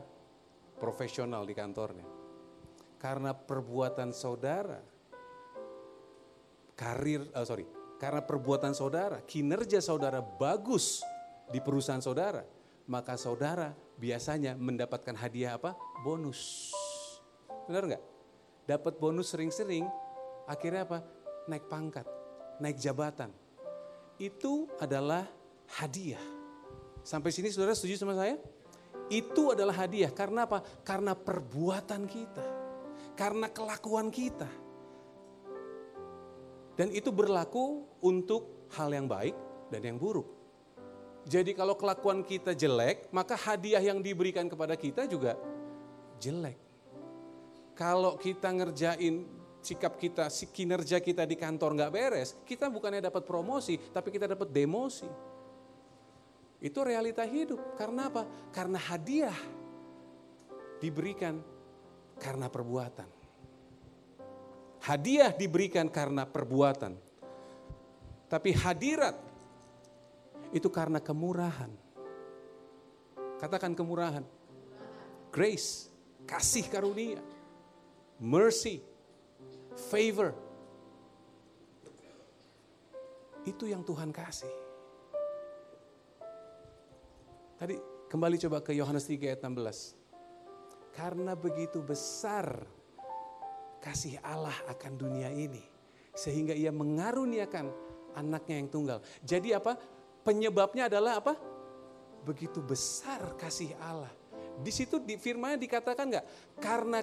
profesional 0.78 1.42
di 1.42 1.54
kantornya. 1.54 2.06
Karena 2.98 3.30
perbuatan 3.30 4.10
saudara, 4.10 4.82
karir, 6.74 7.26
oh 7.30 7.46
sorry, 7.46 7.66
karena 7.98 8.22
perbuatan 8.22 8.74
saudara, 8.74 9.22
kinerja 9.22 9.78
saudara 9.78 10.18
bagus 10.18 11.02
di 11.50 11.62
perusahaan 11.62 12.02
saudara, 12.02 12.42
maka 12.90 13.14
saudara 13.14 13.70
biasanya 13.98 14.54
mendapatkan 14.54 15.12
hadiah 15.18 15.58
apa? 15.58 15.74
Bonus. 16.06 16.70
Benar 17.66 17.84
nggak? 17.84 18.04
Dapat 18.64 18.94
bonus 18.96 19.34
sering-sering, 19.34 19.84
akhirnya 20.46 20.86
apa? 20.86 20.98
Naik 21.50 21.66
pangkat, 21.66 22.06
naik 22.62 22.78
jabatan. 22.78 23.34
Itu 24.16 24.70
adalah 24.78 25.26
hadiah. 25.80 26.22
Sampai 27.02 27.32
sini 27.32 27.50
saudara 27.50 27.74
setuju 27.74 27.98
sama 27.98 28.14
saya? 28.14 28.36
Itu 29.08 29.56
adalah 29.56 29.84
hadiah. 29.84 30.12
Karena 30.12 30.44
apa? 30.44 30.60
Karena 30.84 31.16
perbuatan 31.16 32.04
kita. 32.04 32.46
Karena 33.16 33.48
kelakuan 33.48 34.12
kita. 34.12 34.48
Dan 36.78 36.94
itu 36.94 37.10
berlaku 37.10 37.98
untuk 38.04 38.68
hal 38.78 38.92
yang 38.94 39.10
baik 39.10 39.34
dan 39.72 39.82
yang 39.82 39.98
buruk. 39.98 40.37
Jadi 41.28 41.52
kalau 41.52 41.76
kelakuan 41.76 42.24
kita 42.24 42.56
jelek, 42.56 43.12
maka 43.12 43.36
hadiah 43.36 43.84
yang 43.84 44.00
diberikan 44.00 44.48
kepada 44.48 44.72
kita 44.80 45.04
juga 45.04 45.36
jelek. 46.16 46.56
Kalau 47.76 48.16
kita 48.16 48.48
ngerjain 48.48 49.28
sikap 49.60 50.00
kita, 50.00 50.32
kinerja 50.32 51.04
kita 51.04 51.28
di 51.28 51.36
kantor 51.36 51.76
nggak 51.76 51.92
beres, 51.92 52.32
kita 52.48 52.72
bukannya 52.72 53.04
dapat 53.04 53.28
promosi, 53.28 53.76
tapi 53.76 54.08
kita 54.08 54.24
dapat 54.24 54.48
demosi. 54.48 55.04
Itu 56.64 56.80
realita 56.80 57.28
hidup. 57.28 57.76
Karena 57.76 58.08
apa? 58.08 58.24
Karena 58.48 58.80
hadiah 58.80 59.36
diberikan 60.80 61.44
karena 62.16 62.48
perbuatan. 62.48 63.08
Hadiah 64.80 65.30
diberikan 65.36 65.92
karena 65.92 66.24
perbuatan. 66.24 66.96
Tapi 68.32 68.50
hadirat 68.56 69.27
itu 70.52 70.68
karena 70.72 71.02
kemurahan. 71.02 71.70
Katakan 73.38 73.76
kemurahan. 73.76 74.24
Grace, 75.30 75.92
kasih 76.26 76.66
karunia. 76.66 77.22
Mercy, 78.18 78.82
favor. 79.90 80.34
Itu 83.46 83.70
yang 83.70 83.86
Tuhan 83.86 84.10
kasih. 84.10 84.50
Tadi 87.58 87.74
kembali 88.10 88.36
coba 88.48 88.58
ke 88.62 88.74
Yohanes 88.74 89.06
3 89.06 89.34
ayat 89.34 89.42
16. 89.42 89.94
Karena 90.94 91.38
begitu 91.38 91.78
besar 91.78 92.66
kasih 93.78 94.18
Allah 94.22 94.54
akan 94.66 94.92
dunia 94.98 95.30
ini. 95.30 95.62
Sehingga 96.18 96.50
ia 96.50 96.74
mengaruniakan 96.74 97.70
anaknya 98.18 98.58
yang 98.58 98.68
tunggal. 98.70 98.98
Jadi 99.22 99.54
apa? 99.54 99.78
Penyebabnya 100.28 100.92
adalah 100.92 101.24
apa? 101.24 101.40
Begitu 102.28 102.60
besar 102.60 103.32
kasih 103.40 103.72
Allah. 103.80 104.12
Di 104.60 104.68
situ 104.68 105.00
di 105.00 105.16
firmannya 105.16 105.56
dikatakan 105.56 106.04
nggak? 106.04 106.26
Karena 106.60 107.00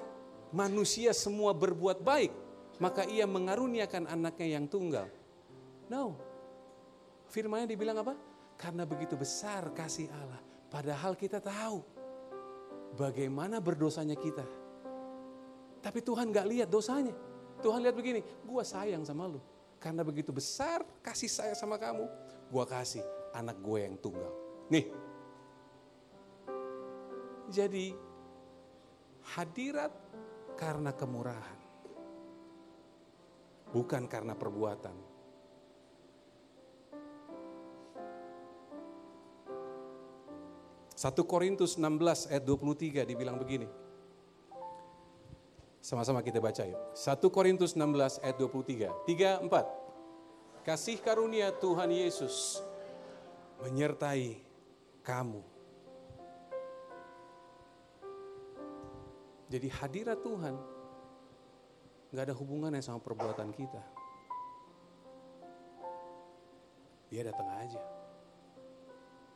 manusia 0.54 1.10
semua 1.10 1.50
berbuat 1.58 2.06
baik, 2.06 2.30
maka 2.78 3.02
ia 3.10 3.26
mengaruniakan 3.26 4.06
anaknya 4.06 4.62
yang 4.62 4.70
tunggal. 4.70 5.10
No. 5.90 6.22
Firmannya 7.34 7.66
dibilang 7.66 7.98
apa? 8.06 8.14
Karena 8.62 8.86
begitu 8.86 9.18
besar 9.18 9.74
kasih 9.74 10.06
Allah. 10.14 10.38
Padahal 10.70 11.18
kita 11.18 11.42
tahu 11.42 11.82
bagaimana 12.94 13.58
berdosanya 13.58 14.14
kita. 14.14 14.46
Tapi 15.82 15.98
Tuhan 16.06 16.30
gak 16.30 16.46
lihat 16.46 16.70
dosanya. 16.70 17.18
Tuhan 17.66 17.82
lihat 17.82 17.98
begini, 17.98 18.22
gue 18.22 18.62
sayang 18.62 19.02
sama 19.02 19.26
lu. 19.26 19.42
Karena 19.82 20.06
begitu 20.06 20.30
besar 20.30 20.86
kasih 21.02 21.30
saya 21.30 21.54
sama 21.58 21.82
kamu, 21.82 22.06
gue 22.50 22.66
kasih 22.66 23.04
anak 23.34 23.58
gue 23.60 23.80
yang 23.84 23.96
tunggal. 24.00 24.32
Nih, 24.72 24.90
jadi 27.50 27.94
hadirat 29.38 29.94
karena 30.56 30.92
kemurahan. 30.96 31.60
Bukan 33.76 34.08
karena 34.08 34.34
perbuatan. 34.40 35.16
1 40.96 41.12
Korintus 41.28 41.76
16 41.76 42.32
ayat 42.32 42.44
23 42.48 43.04
dibilang 43.04 43.36
begini. 43.36 43.68
Sama-sama 45.84 46.24
kita 46.26 46.40
baca 46.40 46.64
yuk. 46.66 46.80
1 46.98 47.20
Korintus 47.30 47.76
16 47.76 48.24
ayat 48.24 48.40
23. 48.40 48.90
3, 49.06 49.44
4. 49.44 49.85
Kasih 50.66 50.98
karunia 50.98 51.54
Tuhan 51.54 51.94
Yesus 51.94 52.58
menyertai 53.62 54.42
kamu. 55.06 55.46
Jadi 59.46 59.68
hadirat 59.70 60.20
Tuhan 60.26 60.58
nggak 62.10 62.26
ada 62.26 62.34
hubungannya 62.34 62.82
sama 62.82 62.98
perbuatan 62.98 63.54
kita. 63.54 63.82
Dia 67.14 67.30
datang 67.30 67.50
aja. 67.62 67.82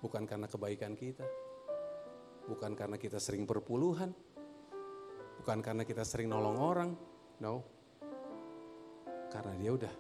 Bukan 0.02 0.26
karena 0.26 0.50
kebaikan 0.50 0.98
kita 0.98 1.24
bukan 2.50 2.74
karena 2.74 2.98
kita 2.98 3.22
sering 3.22 3.46
perpuluhan, 3.46 4.10
bukan 5.38 5.60
karena 5.62 5.86
kita 5.86 6.02
sering 6.02 6.34
nolong 6.34 6.58
orang, 6.58 6.90
no. 7.46 7.62
Karena 9.30 9.54
dia 9.62 9.72
udah 9.78 9.94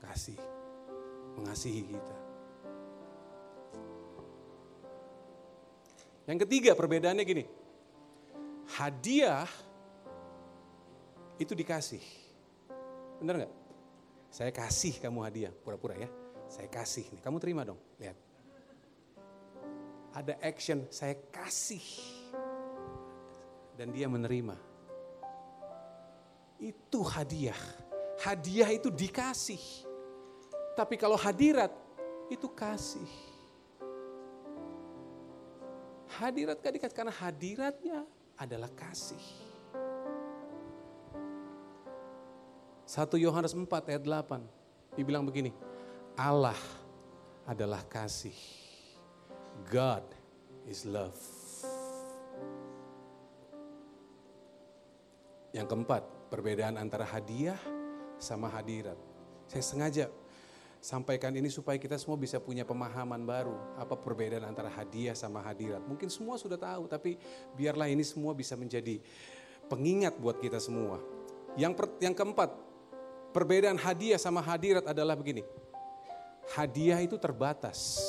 kasih, 0.00 0.40
mengasihi 1.38 1.82
kita. 1.86 2.16
Yang 6.28 6.38
ketiga 6.46 6.72
perbedaannya 6.78 7.24
gini, 7.26 7.44
hadiah 8.78 9.48
itu 11.36 11.52
dikasih. 11.52 12.02
Bener 13.18 13.44
nggak? 13.44 13.54
Saya 14.32 14.50
kasih 14.54 14.96
kamu 15.02 15.18
hadiah, 15.26 15.52
pura-pura 15.52 15.98
ya. 15.98 16.08
Saya 16.48 16.68
kasih 16.68 17.08
nih, 17.12 17.20
kamu 17.24 17.36
terima 17.40 17.64
dong, 17.64 17.80
lihat 17.96 18.16
ada 20.12 20.36
action 20.44 20.84
saya 20.92 21.16
kasih 21.32 21.80
dan 23.80 23.88
dia 23.90 24.06
menerima. 24.08 24.56
Itu 26.60 27.02
hadiah. 27.02 27.58
Hadiah 28.22 28.70
itu 28.70 28.92
dikasih. 28.92 29.88
Tapi 30.72 30.96
kalau 30.96 31.16
hadirat 31.20 31.72
itu 32.32 32.48
kasih. 32.48 33.10
Hadirat 36.12 36.60
gak 36.60 36.74
dikasih 36.76 36.96
karena 36.96 37.12
hadiratnya 37.12 37.98
adalah 38.36 38.68
kasih. 38.72 39.20
1 42.88 43.08
Yohanes 43.16 43.56
4 43.56 43.64
ayat 43.88 44.02
8 44.04 44.96
dibilang 44.96 45.24
begini. 45.24 45.52
Allah 46.12 46.58
adalah 47.48 47.80
kasih. 47.88 48.36
God 49.72 50.04
is 50.68 50.84
love. 50.84 51.16
Yang 55.52 55.66
keempat, 55.68 56.02
perbedaan 56.32 56.80
antara 56.80 57.04
hadiah 57.04 57.60
sama 58.16 58.48
hadirat. 58.48 58.96
Saya 59.48 59.64
sengaja 59.64 60.04
sampaikan 60.82 61.30
ini 61.38 61.46
supaya 61.46 61.78
kita 61.78 61.94
semua 61.94 62.18
bisa 62.18 62.42
punya 62.42 62.66
pemahaman 62.66 63.22
baru. 63.22 63.54
Apa 63.78 63.94
perbedaan 63.94 64.42
antara 64.42 64.66
hadiah 64.66 65.14
sama 65.14 65.38
hadirat. 65.38 65.78
Mungkin 65.86 66.10
semua 66.10 66.34
sudah 66.34 66.58
tahu, 66.58 66.90
tapi 66.90 67.14
biarlah 67.54 67.86
ini 67.86 68.02
semua 68.02 68.34
bisa 68.34 68.58
menjadi 68.58 68.98
pengingat 69.70 70.18
buat 70.18 70.42
kita 70.42 70.58
semua. 70.58 70.98
Yang, 71.54 71.72
per, 71.78 71.86
yang 72.02 72.14
keempat, 72.18 72.50
perbedaan 73.30 73.78
hadiah 73.78 74.18
sama 74.18 74.42
hadirat 74.42 74.82
adalah 74.90 75.14
begini. 75.14 75.46
Hadiah 76.58 76.98
itu 76.98 77.14
terbatas 77.22 78.02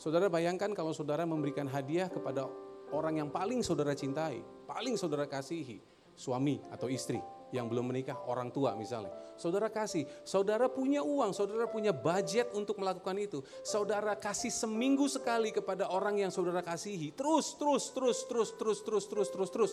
Saudara 0.00 0.32
bayangkan 0.32 0.72
kalau 0.72 0.96
saudara 0.96 1.28
memberikan 1.28 1.68
hadiah 1.68 2.08
kepada 2.08 2.48
orang 2.88 3.20
yang 3.20 3.28
paling 3.28 3.60
saudara 3.60 3.92
cintai, 3.92 4.40
paling 4.64 4.96
saudara 4.96 5.28
kasihi, 5.28 5.76
suami 6.16 6.56
atau 6.72 6.88
istri 6.88 7.20
yang 7.50 7.66
belum 7.66 7.90
menikah, 7.90 8.18
orang 8.26 8.50
tua 8.54 8.74
misalnya. 8.78 9.10
Saudara 9.34 9.72
kasih, 9.72 10.04
saudara 10.22 10.68
punya 10.68 11.00
uang, 11.00 11.32
saudara 11.32 11.64
punya 11.64 11.96
budget 11.96 12.52
untuk 12.52 12.76
melakukan 12.76 13.16
itu. 13.16 13.40
Saudara 13.64 14.12
kasih 14.14 14.52
seminggu 14.52 15.08
sekali 15.08 15.48
kepada 15.48 15.88
orang 15.88 16.20
yang 16.20 16.30
saudara 16.30 16.60
kasihi. 16.60 17.16
Terus, 17.16 17.56
terus, 17.56 17.88
terus, 17.90 18.18
terus, 18.28 18.50
terus, 18.54 18.78
terus, 18.84 19.04
terus, 19.08 19.28
terus, 19.32 19.50
terus. 19.50 19.72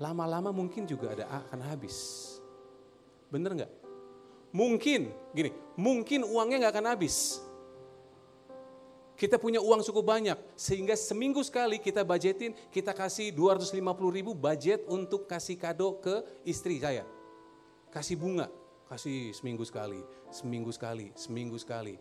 Lama-lama 0.00 0.50
mungkin 0.50 0.88
juga 0.88 1.12
ada 1.12 1.28
akan 1.28 1.60
habis. 1.68 1.96
Bener 3.28 3.52
nggak? 3.54 3.72
Mungkin, 4.56 5.12
gini, 5.36 5.50
mungkin 5.76 6.24
uangnya 6.24 6.66
nggak 6.66 6.74
akan 6.80 6.88
habis 6.96 7.40
Kita 9.22 9.38
punya 9.38 9.62
uang 9.62 9.86
cukup 9.86 10.18
banyak, 10.18 10.34
sehingga 10.58 10.98
seminggu 10.98 11.46
sekali 11.46 11.78
kita 11.78 12.02
budgetin, 12.02 12.58
kita 12.74 12.90
kasih 12.90 13.30
250 13.30 13.78
ribu 14.10 14.34
budget 14.34 14.82
untuk 14.90 15.30
kasih 15.30 15.54
kado 15.54 16.02
ke 16.02 16.42
istri 16.42 16.82
saya. 16.82 17.06
Kasih 17.94 18.18
bunga, 18.18 18.50
kasih 18.90 19.30
seminggu 19.30 19.62
sekali, 19.62 20.02
seminggu 20.26 20.74
sekali, 20.74 21.14
seminggu 21.14 21.54
sekali. 21.54 21.94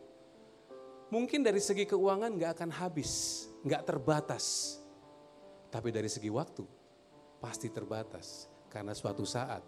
Mungkin 1.13 1.45
dari 1.45 1.61
segi 1.61 1.85
keuangan 1.85 2.41
nggak 2.41 2.57
akan 2.57 2.73
habis, 2.73 3.45
nggak 3.69 3.85
terbatas. 3.85 4.81
Tapi 5.69 5.93
dari 5.93 6.09
segi 6.09 6.33
waktu, 6.33 6.65
pasti 7.37 7.69
terbatas. 7.69 8.49
Karena 8.65 8.97
suatu 8.97 9.29
saat 9.29 9.61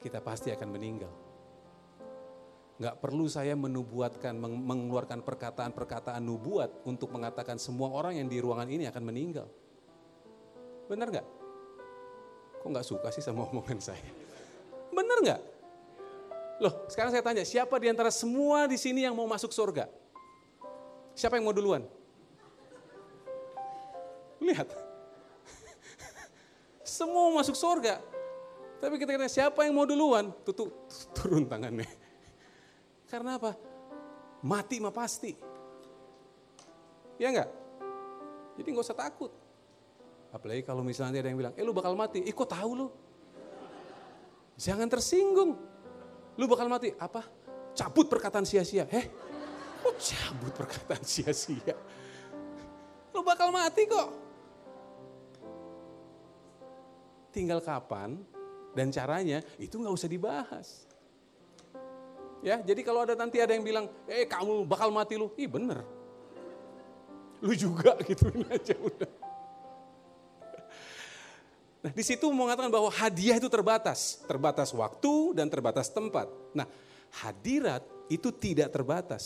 kita 0.00 0.24
pasti 0.24 0.48
akan 0.48 0.68
meninggal. 0.72 1.25
Nggak 2.76 3.00
perlu 3.00 3.24
saya 3.24 3.56
menubuatkan, 3.56 4.36
mengeluarkan 4.40 5.24
perkataan-perkataan 5.24 6.20
nubuat 6.20 6.84
untuk 6.84 7.08
mengatakan 7.08 7.56
semua 7.56 7.88
orang 7.88 8.20
yang 8.20 8.28
di 8.28 8.36
ruangan 8.36 8.68
ini 8.68 8.84
akan 8.84 9.00
meninggal. 9.00 9.48
Benar 10.84 11.08
nggak? 11.08 11.26
Kok 12.60 12.68
nggak 12.68 12.86
suka 12.86 13.08
sih 13.08 13.24
sama 13.24 13.44
omongan 13.48 13.80
saya? 13.80 14.04
Benar 14.92 15.18
nggak? 15.24 15.40
Loh, 16.60 16.88
sekarang 16.88 17.12
saya 17.12 17.24
tanya, 17.24 17.44
siapa 17.44 17.76
di 17.80 17.88
antara 17.88 18.12
semua 18.12 18.68
di 18.68 18.80
sini 18.80 19.04
yang 19.04 19.16
mau 19.16 19.28
masuk 19.28 19.52
surga? 19.52 19.88
Siapa 21.16 21.36
yang 21.40 21.48
mau 21.48 21.56
duluan? 21.56 21.84
Lihat. 24.40 24.68
Semua 26.84 27.32
masuk 27.32 27.56
surga. 27.56 28.00
Tapi 28.80 29.00
kita 29.00 29.16
kira 29.16 29.28
siapa 29.28 29.64
yang 29.64 29.72
mau 29.72 29.88
duluan? 29.88 30.28
Tutup, 30.44 30.76
turun 31.16 31.48
tangannya. 31.48 31.88
Karena 33.06 33.38
apa? 33.38 33.54
Mati 34.42 34.76
mah 34.82 34.94
pasti. 34.94 35.32
Ya 37.16 37.32
enggak? 37.32 37.50
Jadi 38.58 38.68
nggak 38.72 38.86
usah 38.86 38.98
takut. 38.98 39.32
Apalagi 40.34 40.66
kalau 40.66 40.82
misalnya 40.84 41.22
ada 41.22 41.28
yang 41.30 41.38
bilang, 41.38 41.54
eh 41.56 41.64
lu 41.64 41.72
bakal 41.72 41.96
mati. 41.96 42.20
Eh 42.26 42.34
kok 42.34 42.50
tahu 42.50 42.70
lu? 42.76 42.88
Jangan 44.56 44.88
tersinggung. 44.88 45.56
Lu 46.36 46.44
bakal 46.44 46.68
mati. 46.68 46.92
Apa? 46.96 47.24
Cabut 47.76 48.08
perkataan 48.08 48.44
sia-sia. 48.44 48.88
Eh, 48.88 49.06
kok 49.80 49.96
cabut 50.00 50.52
perkataan 50.52 51.04
sia-sia? 51.12 51.76
Lu 53.12 53.20
bakal 53.24 53.52
mati 53.52 53.84
kok. 53.88 54.08
Tinggal 57.32 57.60
kapan 57.60 58.16
dan 58.72 58.88
caranya 58.88 59.44
itu 59.60 59.76
nggak 59.76 59.92
usah 59.92 60.08
dibahas. 60.08 60.88
Ya, 62.44 62.60
jadi 62.60 62.80
kalau 62.84 63.04
ada 63.04 63.16
nanti 63.16 63.40
ada 63.40 63.52
yang 63.56 63.64
bilang, 63.64 63.86
eh 64.08 64.28
kamu 64.28 64.68
bakal 64.68 64.92
mati 64.92 65.16
lu, 65.16 65.32
ih 65.36 65.48
bener. 65.48 65.80
Lu 67.40 67.52
juga 67.52 67.96
gitu 68.08 68.28
ini 68.32 68.46
aja 68.48 68.76
udah. 68.76 69.12
Nah 71.86 71.94
di 71.94 72.02
situ 72.02 72.26
mengatakan 72.34 72.66
bahwa 72.66 72.90
hadiah 72.90 73.38
itu 73.38 73.46
terbatas, 73.46 74.18
terbatas 74.26 74.74
waktu 74.74 75.38
dan 75.38 75.46
terbatas 75.46 75.86
tempat. 75.86 76.26
Nah 76.50 76.66
hadirat 77.22 77.86
itu 78.10 78.34
tidak 78.34 78.74
terbatas. 78.74 79.22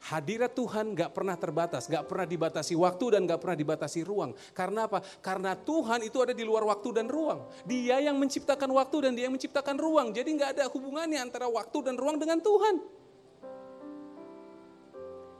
Hadirat 0.00 0.56
Tuhan 0.56 0.96
gak 0.96 1.12
pernah 1.12 1.36
terbatas, 1.36 1.84
gak 1.84 2.08
pernah 2.08 2.24
dibatasi 2.24 2.72
waktu 2.72 3.20
dan 3.20 3.28
gak 3.28 3.36
pernah 3.44 3.58
dibatasi 3.60 4.00
ruang. 4.00 4.32
Karena 4.56 4.88
apa? 4.88 5.04
Karena 5.20 5.52
Tuhan 5.52 6.00
itu 6.00 6.24
ada 6.24 6.32
di 6.32 6.40
luar 6.40 6.64
waktu 6.64 6.88
dan 6.96 7.04
ruang. 7.04 7.44
Dia 7.68 8.00
yang 8.00 8.16
menciptakan 8.16 8.72
waktu 8.72 8.96
dan 9.04 9.12
dia 9.12 9.28
yang 9.28 9.36
menciptakan 9.36 9.76
ruang. 9.76 10.08
Jadi 10.16 10.40
gak 10.40 10.56
ada 10.56 10.64
hubungannya 10.72 11.20
antara 11.20 11.52
waktu 11.52 11.84
dan 11.84 12.00
ruang 12.00 12.16
dengan 12.16 12.40
Tuhan. 12.40 12.80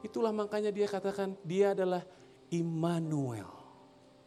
Itulah 0.05 0.33
makanya 0.33 0.69
dia 0.69 0.85
katakan 0.85 1.41
dia 1.41 1.73
adalah 1.73 2.05
Immanuel. 2.53 3.49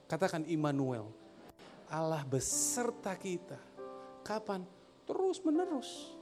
Katakan 0.09 0.49
Immanuel. 0.49 1.13
Allah 1.93 2.25
beserta 2.25 3.13
kita. 3.13 3.61
Kapan? 4.25 4.65
Terus 5.05 5.37
menerus. 5.45 6.17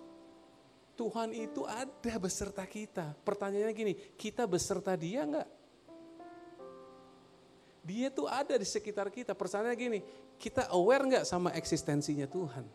Tuhan 1.01 1.33
itu 1.33 1.65
ada 1.65 2.13
beserta 2.21 2.61
kita. 2.61 3.17
Pertanyaannya 3.25 3.73
gini, 3.73 3.93
kita 4.13 4.45
beserta 4.45 4.93
dia 4.93 5.25
enggak? 5.25 5.49
Dia 7.81 8.13
tuh 8.13 8.29
ada 8.29 8.53
di 8.53 8.67
sekitar 8.69 9.09
kita. 9.09 9.33
Pertanyaannya 9.33 9.81
gini, 9.81 9.99
kita 10.37 10.69
aware 10.69 11.01
enggak 11.01 11.25
sama 11.25 11.49
eksistensinya 11.57 12.29
Tuhan? 12.29 12.69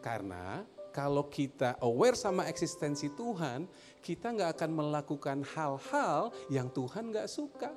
Karena 0.00 0.64
kalau 0.96 1.28
kita 1.28 1.76
aware 1.84 2.16
sama 2.16 2.48
eksistensi 2.48 3.12
Tuhan, 3.12 3.68
kita 4.00 4.32
nggak 4.32 4.56
akan 4.56 4.70
melakukan 4.72 5.44
hal-hal 5.52 6.32
yang 6.48 6.72
Tuhan 6.72 7.12
nggak 7.12 7.28
suka. 7.28 7.68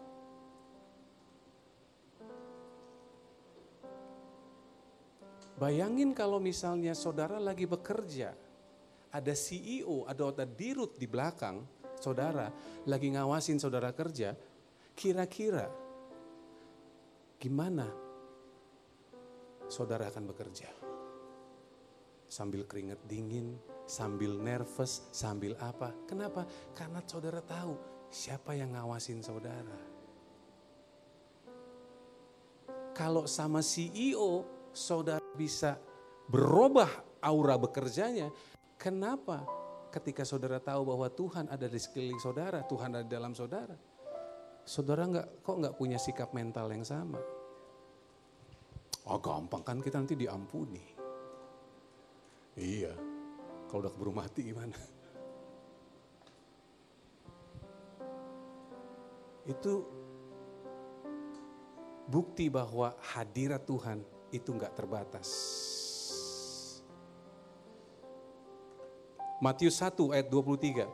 Bayangin 5.60 6.16
kalau 6.16 6.40
misalnya 6.40 6.96
saudara 6.96 7.40
lagi 7.40 7.68
bekerja, 7.68 8.45
ada 9.16 9.32
CEO, 9.32 10.04
ada 10.04 10.28
ada 10.28 10.44
dirut 10.44 11.00
di 11.00 11.08
belakang, 11.08 11.64
saudara 11.96 12.52
lagi 12.84 13.08
ngawasin 13.16 13.56
saudara 13.56 13.96
kerja, 13.96 14.36
kira-kira 14.92 15.72
gimana 17.40 17.88
saudara 19.72 20.12
akan 20.12 20.24
bekerja? 20.36 20.68
Sambil 22.28 22.68
keringat 22.68 23.00
dingin, 23.08 23.56
sambil 23.88 24.36
nervous, 24.36 25.08
sambil 25.16 25.56
apa? 25.64 25.96
Kenapa? 26.04 26.44
Karena 26.76 27.00
saudara 27.08 27.40
tahu 27.40 27.80
siapa 28.12 28.52
yang 28.52 28.76
ngawasin 28.76 29.24
saudara. 29.24 29.80
Kalau 32.96 33.28
sama 33.28 33.64
CEO, 33.64 34.44
saudara 34.76 35.24
bisa 35.36 35.80
berubah 36.28 36.90
aura 37.24 37.56
bekerjanya, 37.60 38.32
Kenapa? 38.86 39.42
Ketika 39.90 40.22
saudara 40.22 40.62
tahu 40.62 40.94
bahwa 40.94 41.10
Tuhan 41.10 41.50
ada 41.50 41.66
di 41.66 41.82
sekeliling 41.82 42.22
saudara, 42.22 42.62
Tuhan 42.62 42.94
ada 42.94 43.02
di 43.02 43.10
dalam 43.10 43.34
saudara. 43.34 43.74
Saudara 44.62 45.10
nggak 45.10 45.42
kok 45.42 45.58
nggak 45.58 45.74
punya 45.74 45.98
sikap 45.98 46.30
mental 46.38 46.70
yang 46.70 46.86
sama? 46.86 47.18
Oh 49.10 49.18
gampang 49.18 49.66
kan 49.66 49.82
kita 49.82 49.98
nanti 49.98 50.14
diampuni. 50.14 50.86
Iya, 52.62 52.94
kalau 53.66 53.90
udah 53.90 53.92
keburu 53.98 54.14
mati 54.14 54.54
gimana? 54.54 54.78
Itu 59.50 59.74
bukti 62.06 62.54
bahwa 62.54 62.94
hadirat 63.02 63.66
Tuhan 63.66 64.06
itu 64.30 64.54
nggak 64.54 64.78
terbatas. 64.78 65.30
Matius 69.44 69.80
1 69.84 70.16
ayat 70.16 70.28
23. 70.32 70.88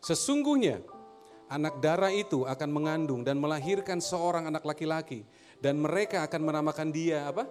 Sesungguhnya 0.00 0.80
anak 1.48 1.80
darah 1.80 2.12
itu 2.12 2.44
akan 2.44 2.70
mengandung 2.70 3.20
dan 3.24 3.40
melahirkan 3.40 3.98
seorang 3.98 4.48
anak 4.48 4.64
laki-laki 4.64 5.24
dan 5.58 5.80
mereka 5.80 6.24
akan 6.24 6.40
menamakan 6.44 6.88
dia 6.92 7.28
apa? 7.28 7.48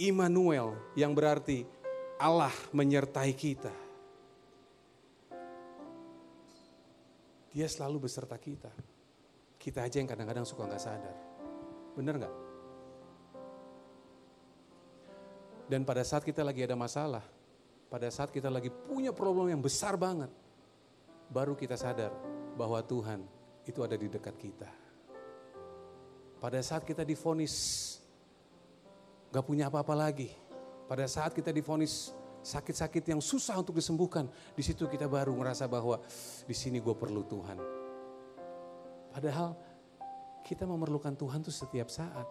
Immanuel 0.00 0.74
yang 0.98 1.14
berarti 1.14 1.62
Allah 2.18 2.52
menyertai 2.74 3.32
kita. 3.32 3.72
Dia 7.54 7.70
selalu 7.70 8.10
beserta 8.10 8.34
kita. 8.34 8.72
Kita 9.54 9.86
aja 9.86 10.02
yang 10.02 10.10
kadang-kadang 10.10 10.42
suka 10.42 10.66
nggak 10.66 10.82
sadar. 10.82 11.16
Bener 11.94 12.18
nggak? 12.18 12.34
Dan 15.70 15.86
pada 15.88 16.04
saat 16.04 16.26
kita 16.26 16.44
lagi 16.44 16.60
ada 16.60 16.76
masalah, 16.76 17.24
pada 17.94 18.10
saat 18.10 18.34
kita 18.34 18.50
lagi 18.50 18.74
punya 18.74 19.14
problem 19.14 19.54
yang 19.54 19.62
besar 19.62 19.94
banget, 19.94 20.26
baru 21.30 21.54
kita 21.54 21.78
sadar 21.78 22.10
bahwa 22.58 22.82
Tuhan 22.82 23.22
itu 23.70 23.86
ada 23.86 23.94
di 23.94 24.10
dekat 24.10 24.34
kita. 24.34 24.66
Pada 26.42 26.58
saat 26.58 26.82
kita 26.82 27.06
difonis 27.06 27.54
gak 29.30 29.46
punya 29.46 29.70
apa-apa 29.70 29.94
lagi, 29.94 30.26
pada 30.90 31.06
saat 31.06 31.38
kita 31.38 31.54
difonis 31.54 32.10
sakit-sakit 32.42 33.14
yang 33.14 33.22
susah 33.22 33.62
untuk 33.62 33.78
disembuhkan, 33.78 34.26
di 34.58 34.66
situ 34.66 34.90
kita 34.90 35.06
baru 35.06 35.30
merasa 35.30 35.70
bahwa 35.70 36.02
di 36.50 36.56
sini 36.58 36.82
gue 36.82 36.98
perlu 36.98 37.22
Tuhan. 37.22 37.62
Padahal 39.14 39.54
kita 40.42 40.66
memerlukan 40.66 41.14
Tuhan 41.14 41.46
tuh 41.46 41.54
setiap 41.54 41.86
saat. 41.86 42.26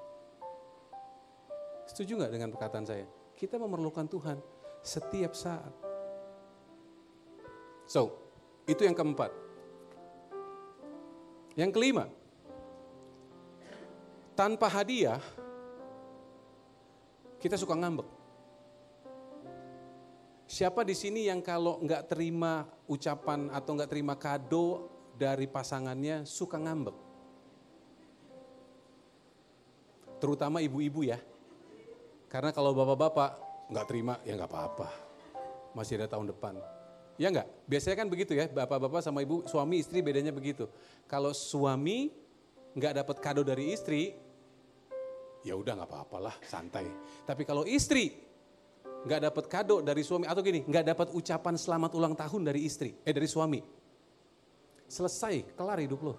Setuju 1.88 2.20
nggak 2.20 2.36
dengan 2.36 2.52
perkataan 2.52 2.84
saya? 2.84 3.08
Kita 3.32 3.56
memerlukan 3.56 4.12
Tuhan 4.12 4.53
setiap 4.84 5.32
saat. 5.32 5.72
So, 7.88 8.12
itu 8.68 8.84
yang 8.84 8.94
keempat. 8.94 9.32
Yang 11.56 11.72
kelima, 11.72 12.10
tanpa 14.34 14.68
hadiah, 14.68 15.22
kita 17.38 17.56
suka 17.56 17.78
ngambek. 17.78 18.10
Siapa 20.50 20.86
di 20.86 20.94
sini 20.94 21.30
yang 21.30 21.42
kalau 21.42 21.82
nggak 21.82 22.14
terima 22.14 22.66
ucapan 22.86 23.50
atau 23.50 23.74
nggak 23.74 23.90
terima 23.90 24.14
kado 24.18 24.90
dari 25.14 25.46
pasangannya 25.46 26.26
suka 26.26 26.58
ngambek. 26.58 26.98
Terutama 30.18 30.64
ibu-ibu 30.64 31.04
ya. 31.04 31.20
Karena 32.32 32.56
kalau 32.56 32.74
bapak-bapak 32.74 33.43
nggak 33.72 33.86
terima, 33.88 34.20
ya 34.28 34.34
nggak 34.36 34.50
apa-apa. 34.50 34.88
Masih 35.78 36.02
ada 36.02 36.08
tahun 36.12 36.32
depan. 36.34 36.58
Ya 37.16 37.30
nggak? 37.30 37.70
Biasanya 37.70 37.96
kan 38.04 38.08
begitu 38.10 38.34
ya, 38.34 38.50
bapak-bapak 38.50 39.06
sama 39.06 39.22
ibu, 39.22 39.46
suami 39.46 39.80
istri 39.80 40.02
bedanya 40.02 40.34
begitu. 40.34 40.66
Kalau 41.06 41.30
suami 41.32 42.10
nggak 42.74 43.06
dapat 43.06 43.18
kado 43.22 43.42
dari 43.46 43.70
istri, 43.70 44.18
ya 45.46 45.54
udah 45.54 45.78
nggak 45.78 45.90
apa-apalah, 45.90 46.36
santai. 46.42 46.90
Tapi 47.28 47.44
kalau 47.46 47.68
istri 47.70 48.18
nggak 49.04 49.30
dapat 49.30 49.46
kado 49.52 49.84
dari 49.84 50.02
suami 50.02 50.26
atau 50.26 50.42
gini, 50.42 50.66
nggak 50.66 50.86
dapat 50.96 51.08
ucapan 51.14 51.54
selamat 51.60 51.92
ulang 51.94 52.16
tahun 52.18 52.42
dari 52.50 52.66
istri, 52.66 52.98
eh 53.04 53.14
dari 53.14 53.30
suami, 53.30 53.62
selesai, 54.90 55.54
kelar 55.54 55.78
hidup 55.84 56.00
lo. 56.02 56.14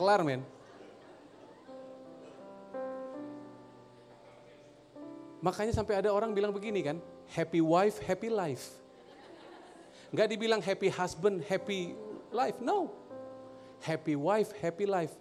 Kelar 0.00 0.24
men. 0.24 0.40
Makanya 5.40 5.72
sampai 5.72 6.04
ada 6.04 6.12
orang 6.12 6.36
bilang 6.36 6.52
begini 6.52 6.84
kan, 6.84 7.00
happy 7.32 7.64
wife, 7.64 7.96
happy 8.04 8.28
life. 8.28 8.76
Nggak 10.12 10.28
dibilang 10.36 10.60
happy 10.60 10.92
husband, 10.92 11.40
happy 11.48 11.96
life, 12.28 12.60
no. 12.60 12.92
Happy 13.80 14.12
wife, 14.12 14.52
happy 14.60 14.84
life. 14.84 15.16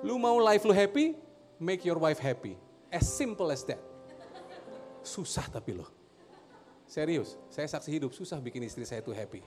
Lu 0.00 0.16
mau 0.16 0.40
life 0.40 0.64
lu 0.64 0.72
happy, 0.72 1.12
make 1.60 1.84
your 1.84 2.00
wife 2.00 2.16
happy. 2.16 2.56
As 2.88 3.04
simple 3.04 3.52
as 3.52 3.60
that. 3.68 3.82
Susah 5.04 5.44
tapi 5.52 5.76
loh. 5.76 5.90
Serius, 6.86 7.34
saya 7.50 7.66
saksi 7.66 7.90
hidup, 7.98 8.14
susah 8.14 8.38
bikin 8.38 8.62
istri 8.64 8.86
saya 8.86 9.02
itu 9.02 9.10
happy. 9.10 9.42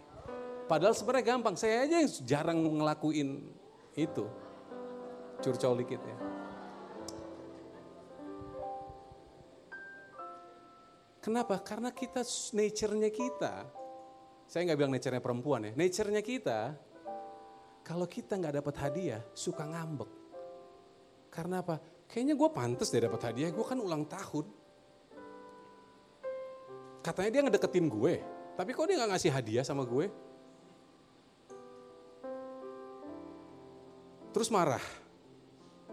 Padahal 0.69 0.93
sebenarnya 0.93 1.33
gampang, 1.33 1.57
saya 1.57 1.87
aja 1.87 2.03
yang 2.03 2.11
jarang 2.29 2.59
ngelakuin 2.61 3.41
itu. 3.97 4.25
Curcol 5.39 5.81
dikit 5.81 6.03
ya. 6.03 6.38
Kenapa? 11.19 11.59
Karena 11.59 11.91
kita, 11.91 12.23
nature-nya 12.55 13.11
kita, 13.11 13.67
saya 14.47 14.61
nggak 14.71 14.79
bilang 14.79 14.93
nature-nya 14.95 15.19
perempuan 15.19 15.67
ya, 15.67 15.71
nature-nya 15.75 16.23
kita, 16.23 16.59
kalau 17.83 18.07
kita 18.07 18.39
nggak 18.39 18.63
dapat 18.63 18.75
hadiah, 18.79 19.21
suka 19.35 19.67
ngambek. 19.67 20.07
Karena 21.27 21.59
apa? 21.59 21.77
Kayaknya 22.09 22.35
gue 22.39 22.49
pantas 22.49 22.89
deh 22.89 23.03
dapat 23.03 23.21
hadiah, 23.29 23.51
gue 23.51 23.65
kan 23.67 23.77
ulang 23.77 24.07
tahun. 24.07 24.47
Katanya 27.03 27.29
dia 27.29 27.41
ngedeketin 27.45 27.87
gue, 27.91 28.13
tapi 28.55 28.71
kok 28.71 28.87
dia 28.87 28.97
nggak 28.97 29.11
ngasih 29.13 29.31
hadiah 29.35 29.65
sama 29.67 29.83
gue? 29.83 30.07
Terus 34.29 34.49
marah, 34.53 34.83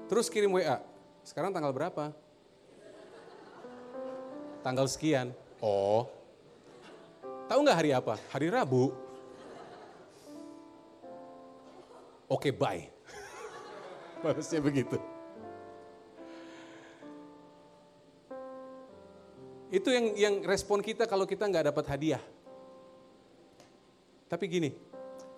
terus 0.06 0.30
kirim 0.30 0.54
WA. 0.54 0.78
Sekarang 1.26 1.50
tanggal 1.50 1.74
berapa? 1.74 2.14
Tanggal 4.66 4.90
sekian. 4.90 5.30
Oh, 5.62 6.10
tahu 7.46 7.62
nggak 7.62 7.78
hari 7.78 7.90
apa? 7.94 8.18
Hari 8.34 8.50
Rabu. 8.50 8.90
Oke, 12.26 12.50
okay, 12.50 12.52
bye. 12.52 12.82
Balasnya 14.26 14.58
begitu. 14.58 14.98
Itu 19.70 19.94
yang 19.94 20.18
yang 20.18 20.34
respon 20.42 20.82
kita 20.82 21.06
kalau 21.06 21.22
kita 21.22 21.46
nggak 21.46 21.70
dapat 21.70 21.86
hadiah. 21.86 22.22
Tapi 24.26 24.44
gini, 24.50 24.74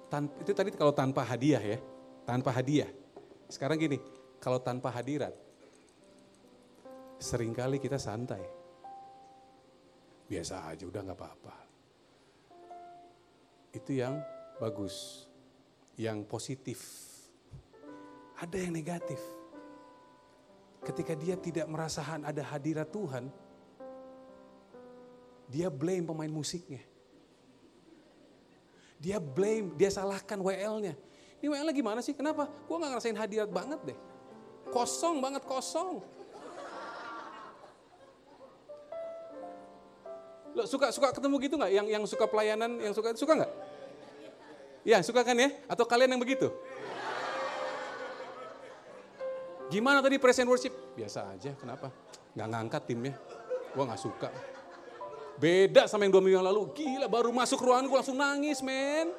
tan, 0.09 0.33
itu 0.41 0.57
tadi 0.57 0.73
kalau 0.73 0.97
tanpa 0.97 1.21
hadiah 1.29 1.61
ya, 1.61 1.77
tanpa 2.25 2.49
hadiah. 2.57 2.88
Sekarang 3.53 3.77
gini, 3.77 4.01
kalau 4.41 4.57
tanpa 4.57 4.88
hadirat, 4.88 5.37
sering 7.21 7.53
kali 7.53 7.77
kita 7.77 8.01
santai 8.01 8.58
biasa 10.29 10.69
aja 10.69 10.85
udah 10.85 11.01
nggak 11.01 11.19
apa-apa. 11.19 11.57
Itu 13.73 13.97
yang 13.97 14.21
bagus, 14.61 15.25
yang 15.97 16.23
positif. 16.29 16.79
Ada 18.38 18.61
yang 18.61 18.77
negatif. 18.77 19.19
Ketika 20.85 21.17
dia 21.19 21.35
tidak 21.35 21.67
merasakan 21.67 22.23
ada 22.23 22.45
hadirat 22.45 22.87
Tuhan, 22.93 23.33
dia 25.49 25.73
blame 25.73 26.07
pemain 26.07 26.31
musiknya. 26.31 26.85
Dia 29.01 29.19
blame, 29.19 29.75
dia 29.75 29.91
salahkan 29.91 30.38
WL-nya. 30.38 30.95
Ini 31.38 31.47
WL 31.47 31.71
gimana 31.71 32.03
sih? 32.03 32.14
Kenapa? 32.14 32.51
Gue 32.67 32.77
gak 32.83 32.91
ngerasain 32.95 33.19
hadirat 33.19 33.51
banget 33.51 33.81
deh. 33.95 33.99
Kosong 34.75 35.23
banget, 35.23 35.47
kosong. 35.47 36.03
Lo 40.59 40.66
suka 40.66 40.90
suka 40.90 41.14
ketemu 41.14 41.38
gitu 41.38 41.55
nggak? 41.55 41.71
Yang 41.71 41.87
yang 41.87 42.03
suka 42.03 42.27
pelayanan, 42.27 42.83
yang 42.83 42.90
suka 42.90 43.14
suka 43.14 43.33
nggak? 43.38 43.53
Ya 44.83 44.99
suka 45.07 45.23
kan 45.23 45.38
ya? 45.38 45.55
Atau 45.71 45.87
kalian 45.87 46.11
yang 46.11 46.18
begitu? 46.18 46.51
Gimana 49.71 50.03
tadi 50.03 50.18
present 50.18 50.51
worship? 50.51 50.75
Biasa 50.99 51.31
aja, 51.31 51.55
kenapa? 51.55 51.94
Nggak 52.35 52.49
ngangkat 52.51 52.83
timnya. 52.90 53.14
Gua 53.71 53.87
nggak 53.87 54.03
suka. 54.03 54.35
Beda 55.38 55.87
sama 55.87 56.03
yang 56.03 56.18
dua 56.18 56.23
minggu 56.27 56.42
yang 56.42 56.49
lalu. 56.51 56.75
Gila 56.75 57.07
baru 57.07 57.31
masuk 57.31 57.62
ruangan 57.62 57.87
gue 57.87 57.94
langsung 57.94 58.18
nangis 58.18 58.59
men. 58.59 59.14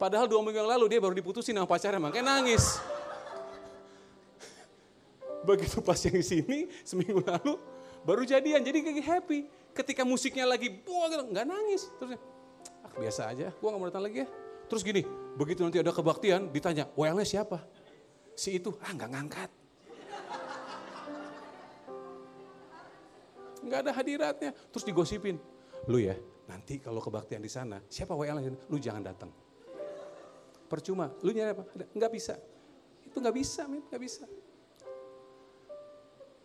Padahal 0.00 0.24
dua 0.24 0.40
minggu 0.40 0.56
yang 0.56 0.72
lalu 0.72 0.96
dia 0.96 1.00
baru 1.04 1.12
diputusin 1.12 1.52
sama 1.52 1.68
pacarnya 1.68 2.00
makanya 2.00 2.40
nangis. 2.40 2.80
Begitu 5.44 5.84
pas 5.84 6.00
yang 6.08 6.16
di 6.16 6.24
sini 6.24 6.58
seminggu 6.80 7.20
lalu 7.20 7.60
baru 8.08 8.24
jadian 8.24 8.64
jadi 8.64 8.80
kayak 8.80 9.04
happy 9.04 9.44
ketika 9.74 10.06
musiknya 10.06 10.46
lagi 10.46 10.70
buah 10.70 11.06
gitu, 11.10 11.24
nggak 11.34 11.46
nangis. 11.46 11.90
Terus 11.98 12.16
ah, 12.86 12.90
biasa 12.94 13.22
aja, 13.34 13.50
gua 13.58 13.68
nggak 13.74 13.80
mau 13.82 13.88
datang 13.90 14.04
lagi 14.06 14.22
ya. 14.22 14.28
Terus 14.70 14.82
gini, 14.86 15.02
begitu 15.36 15.60
nanti 15.66 15.82
ada 15.82 15.92
kebaktian 15.92 16.48
ditanya, 16.48 16.88
WL-nya 16.94 17.26
siapa? 17.26 17.60
Si 18.38 18.56
itu, 18.56 18.72
ah 18.80 18.90
nggak 18.94 19.10
ngangkat. 19.10 19.50
Nggak 23.64 23.78
ada 23.84 23.92
hadiratnya. 23.92 24.50
Terus 24.72 24.84
digosipin, 24.86 25.36
lu 25.90 25.98
ya 26.00 26.16
nanti 26.48 26.78
kalau 26.80 27.02
kebaktian 27.02 27.42
di 27.42 27.50
sana, 27.50 27.82
siapa 27.90 28.14
WL-nya? 28.14 28.54
Lu 28.70 28.78
jangan 28.78 29.02
datang. 29.04 29.30
Percuma, 30.64 31.12
lu 31.20 31.34
nyari 31.34 31.52
apa? 31.52 31.64
Nggak 31.92 32.12
bisa. 32.14 32.34
Itu 33.04 33.20
nggak 33.20 33.36
bisa, 33.36 33.68
men, 33.68 33.84
nggak 33.90 34.02
bisa 34.02 34.24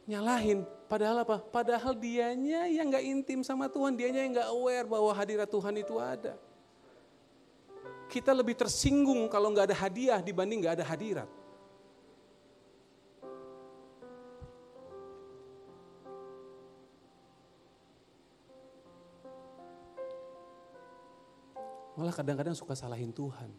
nyalahin. 0.09 0.65
Padahal 0.89 1.21
apa? 1.21 1.37
Padahal 1.37 1.93
dianya 1.93 2.65
yang 2.65 2.89
gak 2.89 3.05
intim 3.05 3.45
sama 3.45 3.69
Tuhan, 3.69 3.93
dianya 3.93 4.25
yang 4.25 4.33
gak 4.41 4.49
aware 4.49 4.89
bahwa 4.89 5.13
hadirat 5.13 5.45
Tuhan 5.45 5.77
itu 5.77 6.01
ada. 6.01 6.33
Kita 8.09 8.33
lebih 8.33 8.57
tersinggung 8.57 9.29
kalau 9.29 9.53
gak 9.53 9.69
ada 9.69 9.77
hadiah 9.77 10.17
dibanding 10.17 10.65
gak 10.65 10.81
ada 10.81 10.85
hadirat. 10.89 11.29
Malah 21.93 22.15
kadang-kadang 22.15 22.57
suka 22.57 22.73
salahin 22.73 23.13
Tuhan. 23.13 23.51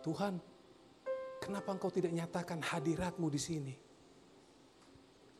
Tuhan, 0.00 0.40
Kenapa 1.44 1.76
engkau 1.76 1.92
tidak 1.92 2.08
nyatakan 2.08 2.56
hadiratmu 2.64 3.28
di 3.28 3.36
sini? 3.36 3.74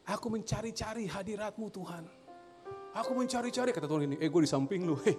Aku 0.05 0.29
mencari-cari 0.29 1.09
hadiratmu 1.09 1.73
Tuhan. 1.73 2.05
Aku 2.93 3.17
mencari-cari, 3.17 3.73
kata 3.73 3.88
Tuhan 3.88 4.12
ini, 4.12 4.17
eh 4.21 4.29
gue 4.29 4.43
di 4.45 4.51
samping 4.51 4.85
lu. 4.85 5.01
Hey. 5.01 5.17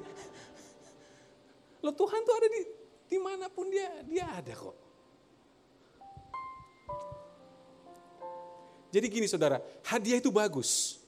Lo 1.81 1.89
Tuhan 1.89 2.21
tuh 2.21 2.37
ada 2.37 2.47
di 2.53 2.61
di 3.05 3.17
mana 3.17 3.49
pun 3.49 3.65
dia, 3.73 3.89
dia 4.05 4.29
ada 4.29 4.53
kok. 4.53 4.77
Jadi 8.93 9.05
gini 9.09 9.25
saudara, 9.25 9.57
hadiah 9.89 10.21
itu 10.21 10.29
bagus. 10.29 11.01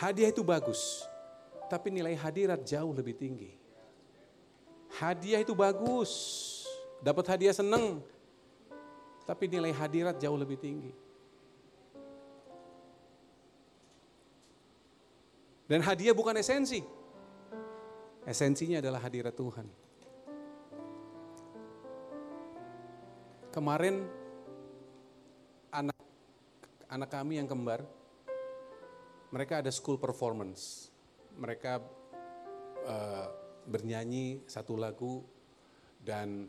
Hadiah 0.00 0.32
itu 0.32 0.40
bagus. 0.40 1.04
Tapi 1.68 1.92
nilai 1.92 2.16
hadirat 2.16 2.64
jauh 2.64 2.96
lebih 2.96 3.12
tinggi. 3.12 3.52
Hadiah 4.96 5.44
itu 5.44 5.52
bagus 5.52 6.10
Dapat 6.98 7.24
hadiah 7.30 7.54
seneng, 7.54 8.02
tapi 9.22 9.46
nilai 9.46 9.70
hadirat 9.70 10.18
jauh 10.18 10.34
lebih 10.34 10.58
tinggi. 10.58 10.90
Dan 15.68 15.84
hadiah 15.84 16.16
bukan 16.16 16.32
esensi. 16.40 16.80
Esensinya 18.24 18.80
adalah 18.80 19.04
hadirat 19.04 19.36
Tuhan. 19.36 19.68
Kemarin 23.52 24.08
anak 25.72 25.96
anak 26.88 27.10
kami 27.12 27.36
yang 27.36 27.48
kembar, 27.48 27.84
mereka 29.28 29.60
ada 29.60 29.68
school 29.68 30.00
performance. 30.00 30.88
Mereka 31.36 31.72
uh, 32.88 33.26
bernyanyi 33.68 34.48
satu 34.48 34.74
lagu 34.80 35.20
dan 36.00 36.48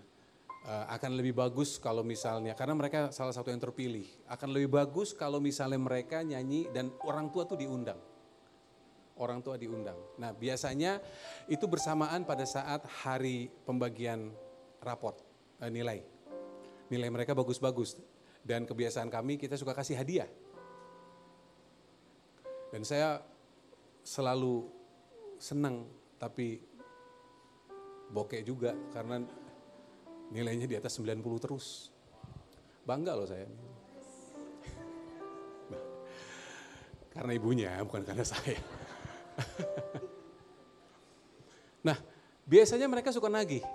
akan 0.69 1.17
lebih 1.17 1.34
bagus 1.34 1.82
kalau 1.82 2.05
misalnya 2.05 2.53
karena 2.53 2.77
mereka 2.77 3.10
salah 3.10 3.34
satu 3.34 3.49
yang 3.49 3.58
terpilih 3.58 4.05
akan 4.29 4.49
lebih 4.53 4.69
bagus 4.77 5.17
kalau 5.17 5.41
misalnya 5.41 5.82
mereka 5.82 6.21
nyanyi 6.21 6.69
dan 6.69 6.93
orang 7.01 7.34
tua 7.34 7.49
tuh 7.49 7.58
diundang 7.58 7.97
orang 9.19 9.43
tua 9.43 9.60
diundang. 9.60 9.99
Nah 10.17 10.32
biasanya 10.32 11.03
itu 11.51 11.67
bersamaan 11.67 12.23
pada 12.23 12.47
saat 12.47 12.88
hari 13.03 13.51
pembagian 13.67 14.32
raport 14.79 15.19
eh, 15.60 15.67
nilai. 15.67 15.99
Nilai 16.89 17.10
mereka 17.12 17.36
bagus-bagus 17.38 17.99
dan 18.41 18.65
kebiasaan 18.65 19.12
kami 19.12 19.38
kita 19.38 19.60
suka 19.60 19.75
kasih 19.75 19.99
hadiah. 19.99 20.32
Dan 22.73 22.82
saya 22.88 23.21
selalu 24.01 24.65
senang 25.38 25.86
tapi 26.17 26.63
bokeh 28.10 28.41
juga 28.41 28.73
karena 28.89 29.21
nilainya 30.29 30.69
di 30.69 30.75
atas 30.77 30.97
90 30.97 31.21
terus. 31.41 31.89
Bangga 32.85 33.13
loh 33.13 33.27
saya. 33.29 33.45
Karena 37.13 37.31
ibunya 37.35 37.73
bukan 37.83 38.05
karena 38.05 38.23
saya. 38.23 38.57
nah, 41.87 41.97
biasanya 42.45 42.87
mereka 42.87 43.09
suka 43.11 43.27
nagih. 43.27 43.65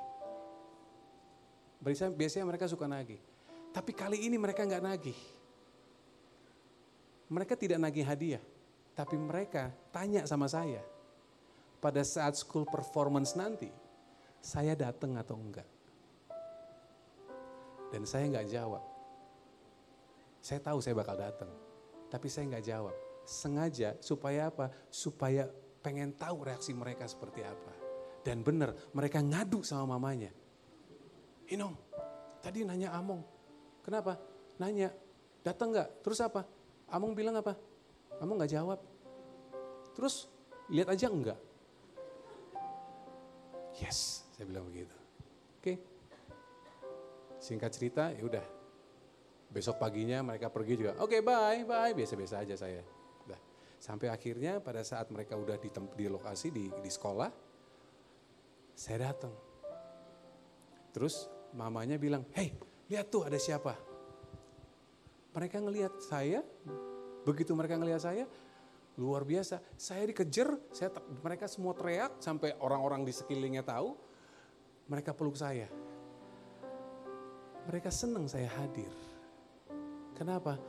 Biasanya 2.16 2.46
mereka 2.48 2.64
suka 2.70 2.88
nagih. 2.88 3.20
Tapi 3.74 3.92
kali 3.92 4.24
ini 4.24 4.40
mereka 4.40 4.64
nggak 4.64 4.84
nagih. 4.86 5.18
Mereka 7.28 7.58
tidak 7.58 7.82
nagih 7.82 8.06
hadiah. 8.06 8.44
Tapi 8.94 9.18
mereka 9.18 9.74
tanya 9.90 10.24
sama 10.24 10.46
saya. 10.46 10.80
Pada 11.82 12.00
saat 12.00 12.38
school 12.38 12.64
performance 12.64 13.36
nanti, 13.36 13.68
saya 14.40 14.72
datang 14.72 15.18
atau 15.20 15.36
enggak. 15.36 15.73
Dan 17.94 18.02
saya 18.02 18.26
nggak 18.26 18.50
jawab. 18.50 18.83
Saya 20.42 20.59
tahu 20.59 20.83
saya 20.83 20.98
bakal 20.98 21.14
datang. 21.14 21.50
Tapi 22.11 22.26
saya 22.26 22.50
nggak 22.50 22.66
jawab 22.66 22.94
sengaja 23.24 23.96
supaya 24.04 24.52
apa? 24.52 24.70
Supaya 24.92 25.48
pengen 25.80 26.12
tahu 26.14 26.44
reaksi 26.44 26.76
mereka 26.76 27.09
seperti 27.09 27.42
apa. 27.44 27.72
Dan 28.24 28.40
benar, 28.40 28.72
mereka 28.96 29.20
ngadu 29.20 29.61
sama 29.64 29.96
mamanya. 29.96 30.33
Inong, 31.52 31.76
tadi 32.40 32.64
nanya 32.64 32.96
Among, 32.96 33.20
kenapa? 33.85 34.16
Nanya, 34.57 34.88
datang 35.44 35.76
nggak? 35.76 36.00
Terus 36.00 36.24
apa? 36.24 36.48
Among 36.88 37.12
bilang 37.12 37.37
apa? 37.37 37.52
Among 38.20 38.40
nggak 38.40 38.52
jawab. 38.52 38.80
Terus 39.92 40.24
lihat 40.72 40.88
aja 40.88 41.12
enggak? 41.12 41.40
Yes, 43.76 44.24
saya 44.33 44.48
bilang 44.48 44.64
begitu. 44.70 44.94
Oke. 45.61 45.93
Singkat 47.44 47.70
cerita, 47.76 48.09
ya 48.16 48.24
udah. 48.24 48.46
Besok 49.52 49.76
paginya 49.76 50.24
mereka 50.24 50.48
pergi 50.48 50.80
juga. 50.80 50.96
Oke, 51.04 51.20
okay, 51.20 51.20
bye, 51.20 51.61
bye. 51.68 51.92
Biasa-biasa 51.92 52.40
aja 52.40 52.57
saya. 52.57 52.80
Sampai 53.85 54.09
akhirnya 54.09 54.64
pada 54.64 54.80
saat 54.80 55.12
mereka 55.12 55.37
udah 55.37 55.61
di, 55.61 55.68
di 55.68 56.09
lokasi 56.09 56.48
di, 56.48 56.72
di 56.72 56.88
sekolah, 56.88 57.28
saya 58.72 59.12
datang. 59.12 59.35
Terus 60.96 61.28
mamanya 61.52 62.00
bilang, 62.00 62.24
hei 62.33 62.57
lihat 62.88 63.12
tuh 63.12 63.28
ada 63.28 63.37
siapa. 63.37 63.76
Mereka 65.37 65.61
ngelihat 65.61 66.00
saya, 66.00 66.40
begitu 67.28 67.52
mereka 67.52 67.76
ngelihat 67.76 68.00
saya, 68.00 68.24
luar 68.96 69.28
biasa. 69.28 69.61
Saya 69.76 70.09
dikejar, 70.09 70.57
saya, 70.72 70.88
mereka 71.20 71.44
semua 71.44 71.76
teriak 71.76 72.24
sampai 72.24 72.57
orang-orang 72.64 73.04
di 73.04 73.12
sekelilingnya 73.12 73.68
tahu, 73.68 73.92
mereka 74.88 75.12
peluk 75.12 75.37
saya. 75.37 75.68
Mereka 77.64 77.88
senang 77.88 78.29
saya 78.29 78.48
hadir. 78.61 78.92
Kenapa? 80.12 80.61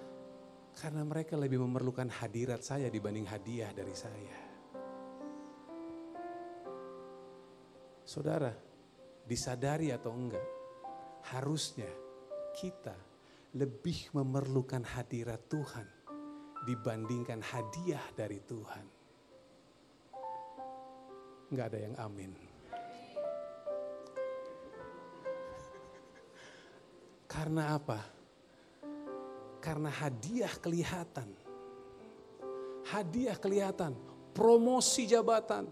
Karena 0.75 1.03
mereka 1.03 1.35
lebih 1.35 1.59
memerlukan 1.59 2.07
hadirat 2.07 2.63
saya 2.63 2.87
dibanding 2.87 3.27
hadiah 3.27 3.71
dari 3.75 3.95
saya. 3.95 4.37
Saudara, 8.05 8.53
disadari 9.27 9.91
atau 9.91 10.13
enggak, 10.15 10.47
harusnya 11.35 11.89
kita 12.55 12.95
lebih 13.55 14.15
memerlukan 14.15 14.83
hadirat 14.83 15.51
Tuhan 15.51 15.87
dibandingkan 16.63 17.43
hadiah 17.43 18.03
dari 18.15 18.39
Tuhan. 18.39 18.85
Enggak 21.51 21.67
ada 21.75 21.79
yang 21.79 21.95
amin. 21.99 22.54
Karena 27.35 27.75
apa? 27.75 27.99
Karena 29.59 29.91
hadiah 29.91 30.55
kelihatan. 30.55 31.27
Hadiah 32.85 33.35
kelihatan, 33.35 33.97
promosi 34.31 35.09
jabatan, 35.09 35.67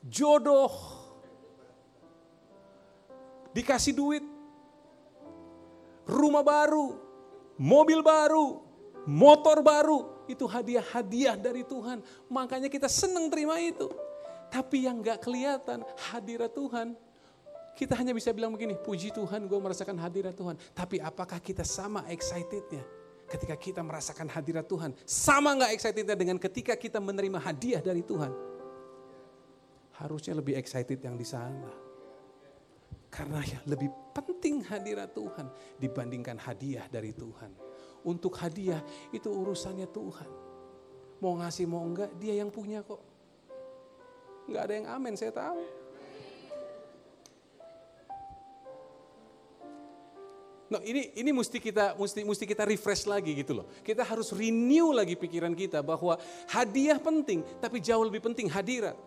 jodoh, 0.00 0.72
dikasih 3.52 3.92
duit, 3.94 4.24
rumah 6.08 6.40
baru, 6.40 6.98
mobil 7.60 8.00
baru, 8.00 8.64
motor 9.04 9.60
baru, 9.60 10.24
itu 10.26 10.48
hadiah-hadiah 10.48 11.38
dari 11.38 11.62
Tuhan. 11.62 12.02
Makanya 12.26 12.66
kita 12.66 12.90
senang 12.90 13.30
terima 13.30 13.60
itu. 13.60 13.86
Tapi 14.50 14.88
yang 14.88 15.04
gak 15.04 15.20
kelihatan 15.20 15.84
hadirat 16.10 16.54
Tuhan, 16.56 16.96
kita 17.76 17.92
hanya 17.92 18.16
bisa 18.16 18.32
bilang 18.32 18.56
begini, 18.56 18.72
puji 18.72 19.12
Tuhan 19.12 19.44
gue 19.44 19.58
merasakan 19.60 20.00
hadirat 20.00 20.32
Tuhan. 20.32 20.56
Tapi 20.72 20.96
apakah 20.96 21.36
kita 21.36 21.60
sama 21.60 22.08
excitednya 22.08 22.80
ketika 23.28 23.52
kita 23.52 23.84
merasakan 23.84 24.32
hadirat 24.32 24.64
Tuhan? 24.64 24.96
Sama 25.04 25.52
nggak 25.52 25.76
excitednya 25.76 26.16
dengan 26.16 26.40
ketika 26.40 26.72
kita 26.72 26.96
menerima 27.04 27.36
hadiah 27.36 27.84
dari 27.84 28.00
Tuhan? 28.00 28.32
Harusnya 30.00 30.32
lebih 30.32 30.56
excited 30.56 30.96
yang 31.04 31.20
di 31.20 31.28
sana. 31.28 31.68
Karena 33.12 33.44
ya 33.44 33.60
lebih 33.68 33.92
penting 34.16 34.64
hadirat 34.64 35.12
Tuhan 35.12 35.76
dibandingkan 35.76 36.40
hadiah 36.40 36.88
dari 36.88 37.12
Tuhan. 37.12 37.52
Untuk 38.08 38.40
hadiah 38.40 38.80
itu 39.12 39.28
urusannya 39.28 39.88
Tuhan. 39.92 40.30
Mau 41.20 41.36
ngasih 41.44 41.68
mau 41.68 41.84
enggak 41.84 42.08
dia 42.16 42.40
yang 42.40 42.48
punya 42.48 42.80
kok. 42.80 43.04
Enggak 44.48 44.62
ada 44.64 44.72
yang 44.72 44.88
amin 44.96 45.12
saya 45.12 45.32
tahu. 45.32 45.85
No, 50.66 50.82
ini 50.82 51.14
ini 51.14 51.30
mesti 51.30 51.62
kita 51.62 51.94
mesti 51.94 52.26
mesti 52.26 52.42
kita 52.42 52.66
refresh 52.66 53.06
lagi 53.06 53.30
gitu 53.38 53.62
loh. 53.62 53.66
Kita 53.86 54.02
harus 54.02 54.34
renew 54.34 54.90
lagi 54.90 55.14
pikiran 55.14 55.54
kita 55.54 55.78
bahwa 55.78 56.18
hadiah 56.50 56.98
penting, 56.98 57.46
tapi 57.62 57.78
jauh 57.78 58.02
lebih 58.02 58.18
penting 58.18 58.50
hadirat. 58.50 58.98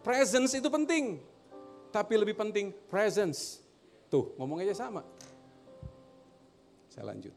Presence 0.00 0.56
itu 0.56 0.68
penting, 0.72 1.20
tapi 1.92 2.16
lebih 2.16 2.32
penting 2.32 2.72
presence. 2.88 3.60
Tuh, 4.08 4.32
ngomong 4.40 4.64
aja 4.64 4.72
sama. 4.72 5.04
Saya 6.88 7.12
lanjut. 7.12 7.34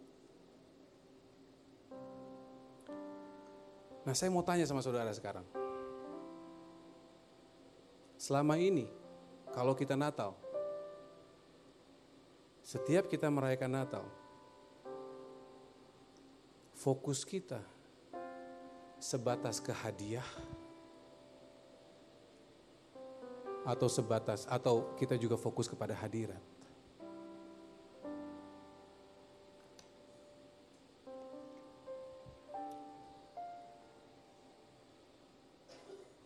Nah, 4.07 4.15
saya 4.15 4.31
mau 4.31 4.47
tanya 4.47 4.63
sama 4.63 4.79
saudara 4.79 5.11
sekarang. 5.11 5.43
Selama 8.15 8.55
ini, 8.55 8.87
kalau 9.51 9.75
kita 9.75 9.99
Natal, 9.99 10.38
setiap 12.69 13.10
kita 13.10 13.26
merayakan 13.34 13.82
Natal, 13.82 14.05
fokus 16.78 17.26
kita 17.26 17.65
sebatas 19.01 19.57
ke 19.57 19.74
hadiah 19.74 20.30
atau 23.65 23.89
sebatas 23.89 24.45
atau 24.45 24.93
kita 25.01 25.17
juga 25.17 25.34
fokus 25.34 25.65
kepada 25.65 25.97
hadirat. 25.97 26.38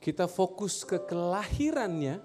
Kita 0.03 0.27
fokus 0.27 0.83
ke 0.83 0.99
kelahirannya, 1.07 2.19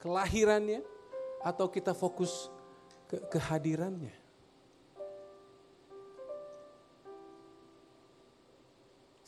kelahirannya, 0.00 0.99
atau 1.40 1.66
kita 1.72 1.96
fokus 1.96 2.52
ke 3.08 3.16
kehadirannya? 3.32 4.14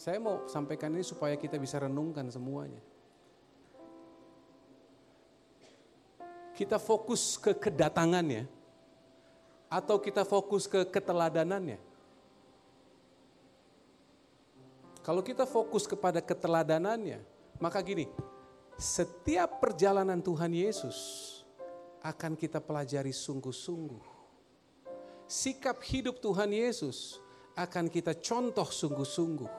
Saya 0.03 0.19
mau 0.19 0.51
sampaikan 0.51 0.91
ini 0.99 1.07
supaya 1.07 1.39
kita 1.39 1.55
bisa 1.63 1.79
renungkan 1.79 2.27
semuanya. 2.27 2.83
Kita 6.59 6.77
fokus 6.83 7.39
ke 7.39 7.55
kedatangannya 7.55 8.51
atau 9.71 10.03
kita 10.03 10.27
fokus 10.27 10.67
ke 10.67 10.85
keteladanannya? 10.91 11.79
Kalau 15.07 15.23
kita 15.23 15.47
fokus 15.47 15.87
kepada 15.87 16.23
keteladanannya, 16.23 17.23
maka 17.63 17.79
gini, 17.83 18.07
setiap 18.79 19.63
perjalanan 19.63 20.19
Tuhan 20.19 20.51
Yesus 20.51 21.42
akan 22.03 22.35
kita 22.35 22.59
pelajari 22.59 23.15
sungguh-sungguh. 23.15 24.05
Sikap 25.31 25.81
hidup 25.87 26.19
Tuhan 26.19 26.51
Yesus 26.51 27.23
akan 27.55 27.87
kita 27.89 28.19
contoh 28.19 28.67
sungguh-sungguh. 28.67 29.51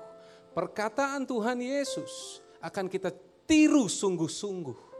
Perkataan 0.53 1.25
Tuhan 1.25 1.57
Yesus 1.63 2.43
akan 2.61 2.85
kita 2.91 3.09
tiru 3.47 3.89
sungguh-sungguh. 3.89 4.93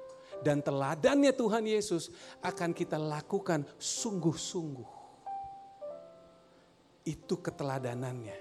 Dan 0.44 0.60
teladannya 0.60 1.32
Tuhan 1.32 1.64
Yesus 1.64 2.12
akan 2.44 2.76
kita 2.76 3.00
lakukan 3.00 3.64
sungguh-sungguh. 3.80 4.90
Itu 7.08 7.40
keteladanannya. 7.40 8.40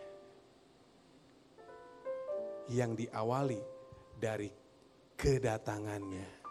Yang 2.71 3.07
diawali 3.07 3.61
dari 4.19 4.51
kedatangannya. 5.15 6.42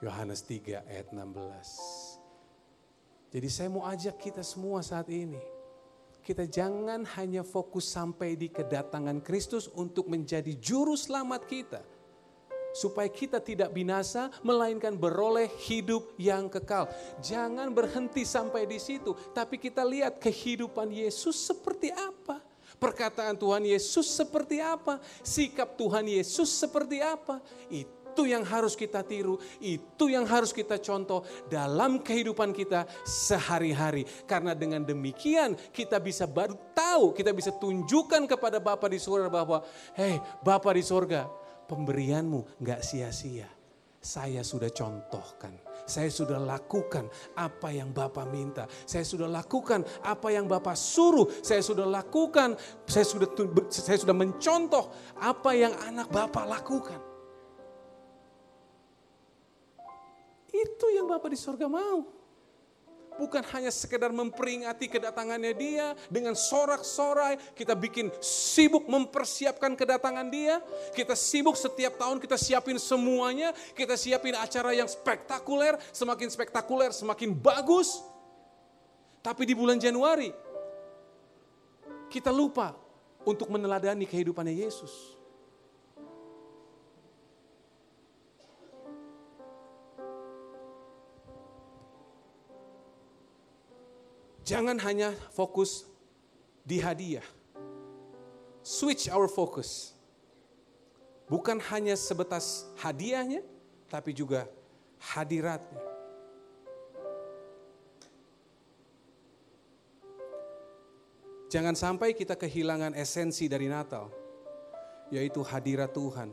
Yohanes 0.00 0.40
3 0.48 0.88
ayat 0.88 1.12
16. 1.12 1.28
Jadi 3.30 3.48
saya 3.52 3.68
mau 3.68 3.84
ajak 3.84 4.16
kita 4.16 4.40
semua 4.40 4.80
saat 4.80 5.12
ini. 5.12 5.38
Kita 6.24 6.48
jangan 6.48 7.04
hanya 7.16 7.44
fokus 7.44 7.88
sampai 7.88 8.36
di 8.36 8.48
kedatangan 8.48 9.20
Kristus 9.20 9.68
untuk 9.72 10.08
menjadi 10.08 10.56
juru 10.56 10.96
selamat 10.96 11.42
kita. 11.44 11.80
Supaya 12.70 13.10
kita 13.10 13.42
tidak 13.42 13.74
binasa, 13.74 14.30
melainkan 14.46 14.94
beroleh 14.94 15.50
hidup 15.68 16.14
yang 16.16 16.46
kekal. 16.48 16.86
Jangan 17.18 17.68
berhenti 17.74 18.22
sampai 18.22 18.64
di 18.64 18.78
situ, 18.78 19.12
tapi 19.34 19.58
kita 19.58 19.82
lihat 19.82 20.22
kehidupan 20.22 20.88
Yesus 20.88 21.34
seperti 21.34 21.90
apa 21.92 22.40
perkataan 22.80 23.36
Tuhan 23.36 23.68
Yesus 23.68 24.08
seperti 24.08 24.56
apa, 24.64 24.96
sikap 25.20 25.76
Tuhan 25.76 26.08
Yesus 26.08 26.48
seperti 26.48 27.04
apa. 27.04 27.44
Itu 27.68 27.99
yang 28.26 28.42
harus 28.46 28.74
kita 28.74 29.04
tiru, 29.04 29.38
itu 29.62 30.10
yang 30.10 30.26
harus 30.26 30.50
kita 30.50 30.78
contoh 30.78 31.22
dalam 31.46 32.02
kehidupan 32.02 32.54
kita 32.54 32.86
sehari-hari. 33.06 34.06
Karena 34.26 34.56
dengan 34.56 34.82
demikian 34.82 35.58
kita 35.70 35.98
bisa 35.98 36.26
baru 36.26 36.56
tahu, 36.72 37.12
kita 37.14 37.30
bisa 37.30 37.54
tunjukkan 37.54 38.26
kepada 38.26 38.58
Bapa 38.58 38.86
di 38.90 38.98
surga 38.98 39.28
bahwa, 39.30 39.62
hei 39.94 40.18
Bapa 40.42 40.70
di 40.74 40.82
surga, 40.82 41.26
pemberianmu 41.70 42.62
gak 42.62 42.82
sia-sia. 42.82 43.48
Saya 44.00 44.40
sudah 44.40 44.72
contohkan 44.72 45.70
saya 45.90 46.06
sudah 46.06 46.38
lakukan 46.38 47.10
apa 47.34 47.74
yang 47.74 47.90
Bapak 47.90 48.30
minta. 48.30 48.70
Saya 48.86 49.02
sudah 49.02 49.26
lakukan 49.26 49.82
apa 50.06 50.30
yang 50.30 50.46
Bapak 50.46 50.78
suruh. 50.78 51.26
Saya 51.42 51.66
sudah 51.66 51.82
lakukan, 51.82 52.54
saya 52.86 53.02
sudah 53.02 53.26
saya 53.74 53.98
sudah 53.98 54.14
mencontoh 54.14 54.94
apa 55.18 55.50
yang 55.58 55.74
anak 55.82 56.06
Bapak 56.14 56.46
lakukan. 56.46 57.09
Itu 60.50 60.86
yang 60.90 61.06
Bapak 61.06 61.30
di 61.30 61.38
surga 61.38 61.70
mau 61.70 62.20
bukan 63.20 63.44
hanya 63.52 63.68
sekedar 63.68 64.08
memperingati 64.08 64.88
kedatangannya 64.88 65.52
dia 65.52 65.92
dengan 66.08 66.32
sorak-sorai, 66.32 67.36
kita 67.52 67.76
bikin 67.76 68.08
sibuk 68.24 68.88
mempersiapkan 68.88 69.76
kedatangan 69.76 70.24
dia, 70.32 70.64
kita 70.96 71.12
sibuk 71.12 71.52
setiap 71.52 72.00
tahun 72.00 72.16
kita 72.16 72.40
siapin 72.40 72.80
semuanya, 72.80 73.52
kita 73.76 74.00
siapin 74.00 74.32
acara 74.32 74.72
yang 74.72 74.88
spektakuler, 74.88 75.76
semakin 75.92 76.32
spektakuler 76.32 76.90
semakin 76.96 77.36
bagus. 77.36 78.00
Tapi 79.20 79.44
di 79.44 79.52
bulan 79.52 79.76
Januari 79.76 80.32
kita 82.08 82.32
lupa 82.32 82.72
untuk 83.28 83.52
meneladani 83.52 84.08
kehidupannya 84.08 84.64
Yesus. 84.64 85.19
Jangan 94.44 94.80
hanya 94.82 95.12
fokus 95.36 95.86
di 96.64 96.80
hadiah. 96.80 97.24
Switch 98.60 99.08
our 99.08 99.28
focus. 99.28 99.92
Bukan 101.30 101.62
hanya 101.70 101.94
sebatas 101.94 102.66
hadiahnya, 102.82 103.46
tapi 103.86 104.10
juga 104.10 104.50
hadiratnya. 104.98 105.78
Jangan 111.50 111.74
sampai 111.74 112.14
kita 112.14 112.38
kehilangan 112.38 112.94
esensi 112.94 113.50
dari 113.50 113.66
Natal, 113.66 114.06
yaitu 115.10 115.42
hadirat 115.42 115.90
Tuhan, 115.90 116.30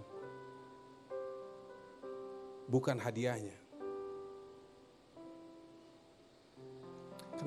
bukan 2.70 3.02
hadiahnya. 3.02 3.67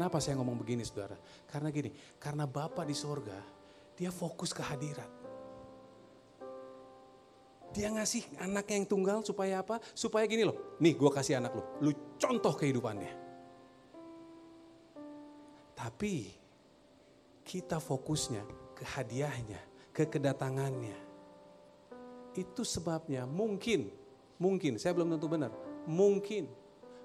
Kenapa 0.00 0.16
saya 0.16 0.40
ngomong 0.40 0.56
begini 0.56 0.80
saudara? 0.80 1.12
Karena 1.44 1.68
gini, 1.68 1.92
karena 2.16 2.48
Bapak 2.48 2.88
di 2.88 2.96
sorga, 2.96 3.36
dia 3.92 4.08
fokus 4.08 4.48
ke 4.48 4.64
hadirat. 4.64 5.12
Dia 7.76 7.92
ngasih 7.92 8.40
anaknya 8.40 8.80
yang 8.80 8.88
tunggal 8.88 9.20
supaya 9.20 9.60
apa? 9.60 9.76
Supaya 9.92 10.24
gini 10.24 10.48
loh, 10.48 10.80
nih 10.80 10.96
gue 10.96 11.10
kasih 11.12 11.36
anak 11.36 11.52
lo, 11.52 11.76
lu 11.84 11.92
contoh 12.16 12.56
kehidupannya. 12.56 13.12
Tapi 15.76 16.32
kita 17.44 17.76
fokusnya 17.76 18.72
ke 18.72 18.88
hadiahnya, 18.88 19.60
ke 19.92 20.08
kedatangannya. 20.08 20.96
Itu 22.40 22.64
sebabnya 22.64 23.28
mungkin, 23.28 23.92
mungkin, 24.40 24.80
saya 24.80 24.96
belum 24.96 25.12
tentu 25.12 25.28
benar, 25.28 25.52
mungkin 25.84 26.48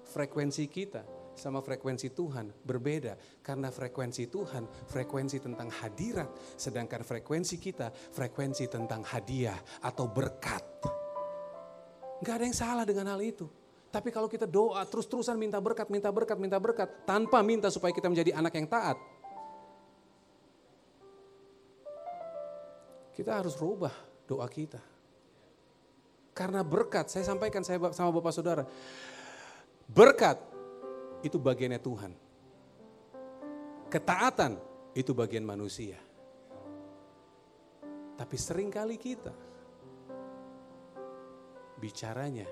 frekuensi 0.08 0.64
kita 0.64 1.15
sama 1.36 1.60
frekuensi 1.60 2.10
Tuhan 2.10 2.64
berbeda. 2.64 3.44
Karena 3.44 3.68
frekuensi 3.68 4.26
Tuhan 4.26 4.88
frekuensi 4.88 5.38
tentang 5.38 5.68
hadirat. 5.68 6.56
Sedangkan 6.56 7.04
frekuensi 7.04 7.60
kita 7.60 7.92
frekuensi 7.92 8.66
tentang 8.66 9.04
hadiah 9.04 9.60
atau 9.84 10.08
berkat. 10.08 10.64
Gak 12.24 12.34
ada 12.40 12.44
yang 12.48 12.56
salah 12.56 12.84
dengan 12.88 13.12
hal 13.12 13.20
itu. 13.20 13.44
Tapi 13.92 14.08
kalau 14.12 14.26
kita 14.26 14.48
doa 14.48 14.82
terus-terusan 14.84 15.36
minta 15.36 15.60
berkat, 15.60 15.88
minta 15.92 16.08
berkat, 16.10 16.36
minta 16.40 16.58
berkat. 16.60 16.88
Tanpa 17.04 17.44
minta 17.44 17.68
supaya 17.68 17.92
kita 17.92 18.08
menjadi 18.08 18.34
anak 18.36 18.52
yang 18.56 18.68
taat. 18.68 18.98
Kita 23.16 23.40
harus 23.40 23.56
rubah 23.56 23.92
doa 24.28 24.44
kita. 24.48 24.80
Karena 26.36 26.60
berkat, 26.60 27.08
saya 27.08 27.24
sampaikan 27.24 27.64
saya 27.64 27.80
sama 27.96 28.12
Bapak 28.12 28.28
Saudara. 28.28 28.68
Berkat 29.88 30.36
itu 31.26 31.36
bagiannya 31.42 31.80
Tuhan. 31.82 32.12
Ketaatan 33.90 34.52
itu 34.94 35.12
bagian 35.12 35.42
manusia. 35.42 35.98
Tapi 38.16 38.36
sering 38.40 38.72
kali 38.72 38.96
kita 38.96 39.34
bicaranya 41.76 42.48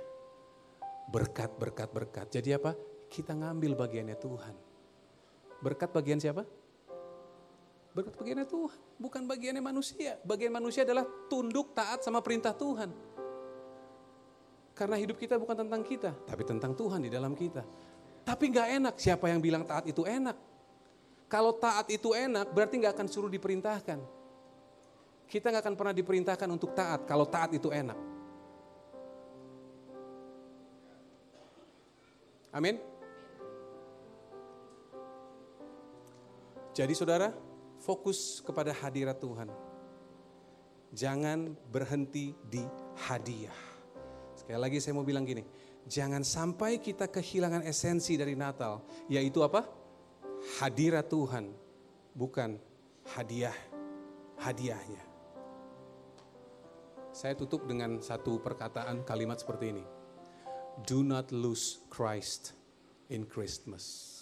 berkat, 1.08 1.56
berkat, 1.56 1.88
berkat. 1.88 2.26
Jadi 2.28 2.52
apa? 2.52 2.76
Kita 3.08 3.32
ngambil 3.32 3.72
bagiannya 3.78 4.16
Tuhan. 4.20 4.54
Berkat 5.64 5.90
bagian 5.96 6.20
siapa? 6.20 6.44
Berkat 7.94 8.14
bagiannya 8.18 8.44
Tuhan, 8.50 8.80
bukan 8.98 9.22
bagiannya 9.24 9.62
manusia. 9.62 10.18
Bagian 10.26 10.50
manusia 10.50 10.82
adalah 10.82 11.06
tunduk, 11.30 11.72
taat 11.78 12.02
sama 12.02 12.18
perintah 12.20 12.50
Tuhan. 12.50 12.90
Karena 14.74 14.98
hidup 14.98 15.14
kita 15.14 15.38
bukan 15.38 15.54
tentang 15.54 15.86
kita, 15.86 16.10
tapi 16.26 16.42
tentang 16.42 16.74
Tuhan 16.74 17.06
di 17.06 17.10
dalam 17.10 17.38
kita. 17.38 17.62
Tapi 18.24 18.44
nggak 18.48 18.68
enak, 18.80 18.94
siapa 18.96 19.28
yang 19.28 19.38
bilang 19.38 19.68
taat 19.68 19.84
itu 19.84 20.08
enak? 20.08 20.34
Kalau 21.28 21.52
taat 21.52 21.92
itu 21.92 22.16
enak, 22.16 22.48
berarti 22.56 22.80
nggak 22.80 22.96
akan 22.96 23.08
suruh 23.08 23.28
diperintahkan. 23.28 24.00
Kita 25.28 25.46
nggak 25.52 25.64
akan 25.64 25.76
pernah 25.76 25.94
diperintahkan 25.96 26.48
untuk 26.48 26.72
taat 26.72 27.04
kalau 27.04 27.28
taat 27.28 27.52
itu 27.52 27.68
enak. 27.68 27.96
Amin. 32.54 32.78
Jadi 36.74 36.94
saudara, 36.94 37.34
fokus 37.82 38.40
kepada 38.42 38.70
hadirat 38.74 39.18
Tuhan. 39.18 39.50
Jangan 40.94 41.54
berhenti 41.70 42.34
di 42.46 42.62
hadiah. 43.10 43.54
Sekali 44.38 44.58
lagi 44.58 44.78
saya 44.78 44.94
mau 44.94 45.06
bilang 45.06 45.26
gini, 45.26 45.42
Jangan 45.84 46.24
sampai 46.24 46.80
kita 46.80 47.12
kehilangan 47.12 47.60
esensi 47.68 48.16
dari 48.16 48.32
Natal, 48.32 48.80
yaitu 49.08 49.44
apa? 49.44 49.68
Hadirat 50.60 51.12
Tuhan, 51.12 51.52
bukan 52.16 52.56
hadiah, 53.16 53.56
hadiahnya. 54.40 55.04
Saya 57.14 57.36
tutup 57.36 57.68
dengan 57.68 58.00
satu 58.00 58.40
perkataan 58.40 59.04
kalimat 59.06 59.38
seperti 59.38 59.76
ini. 59.76 59.84
Do 60.88 61.06
not 61.06 61.30
lose 61.30 61.78
Christ 61.86 62.56
in 63.12 63.28
Christmas. 63.28 64.13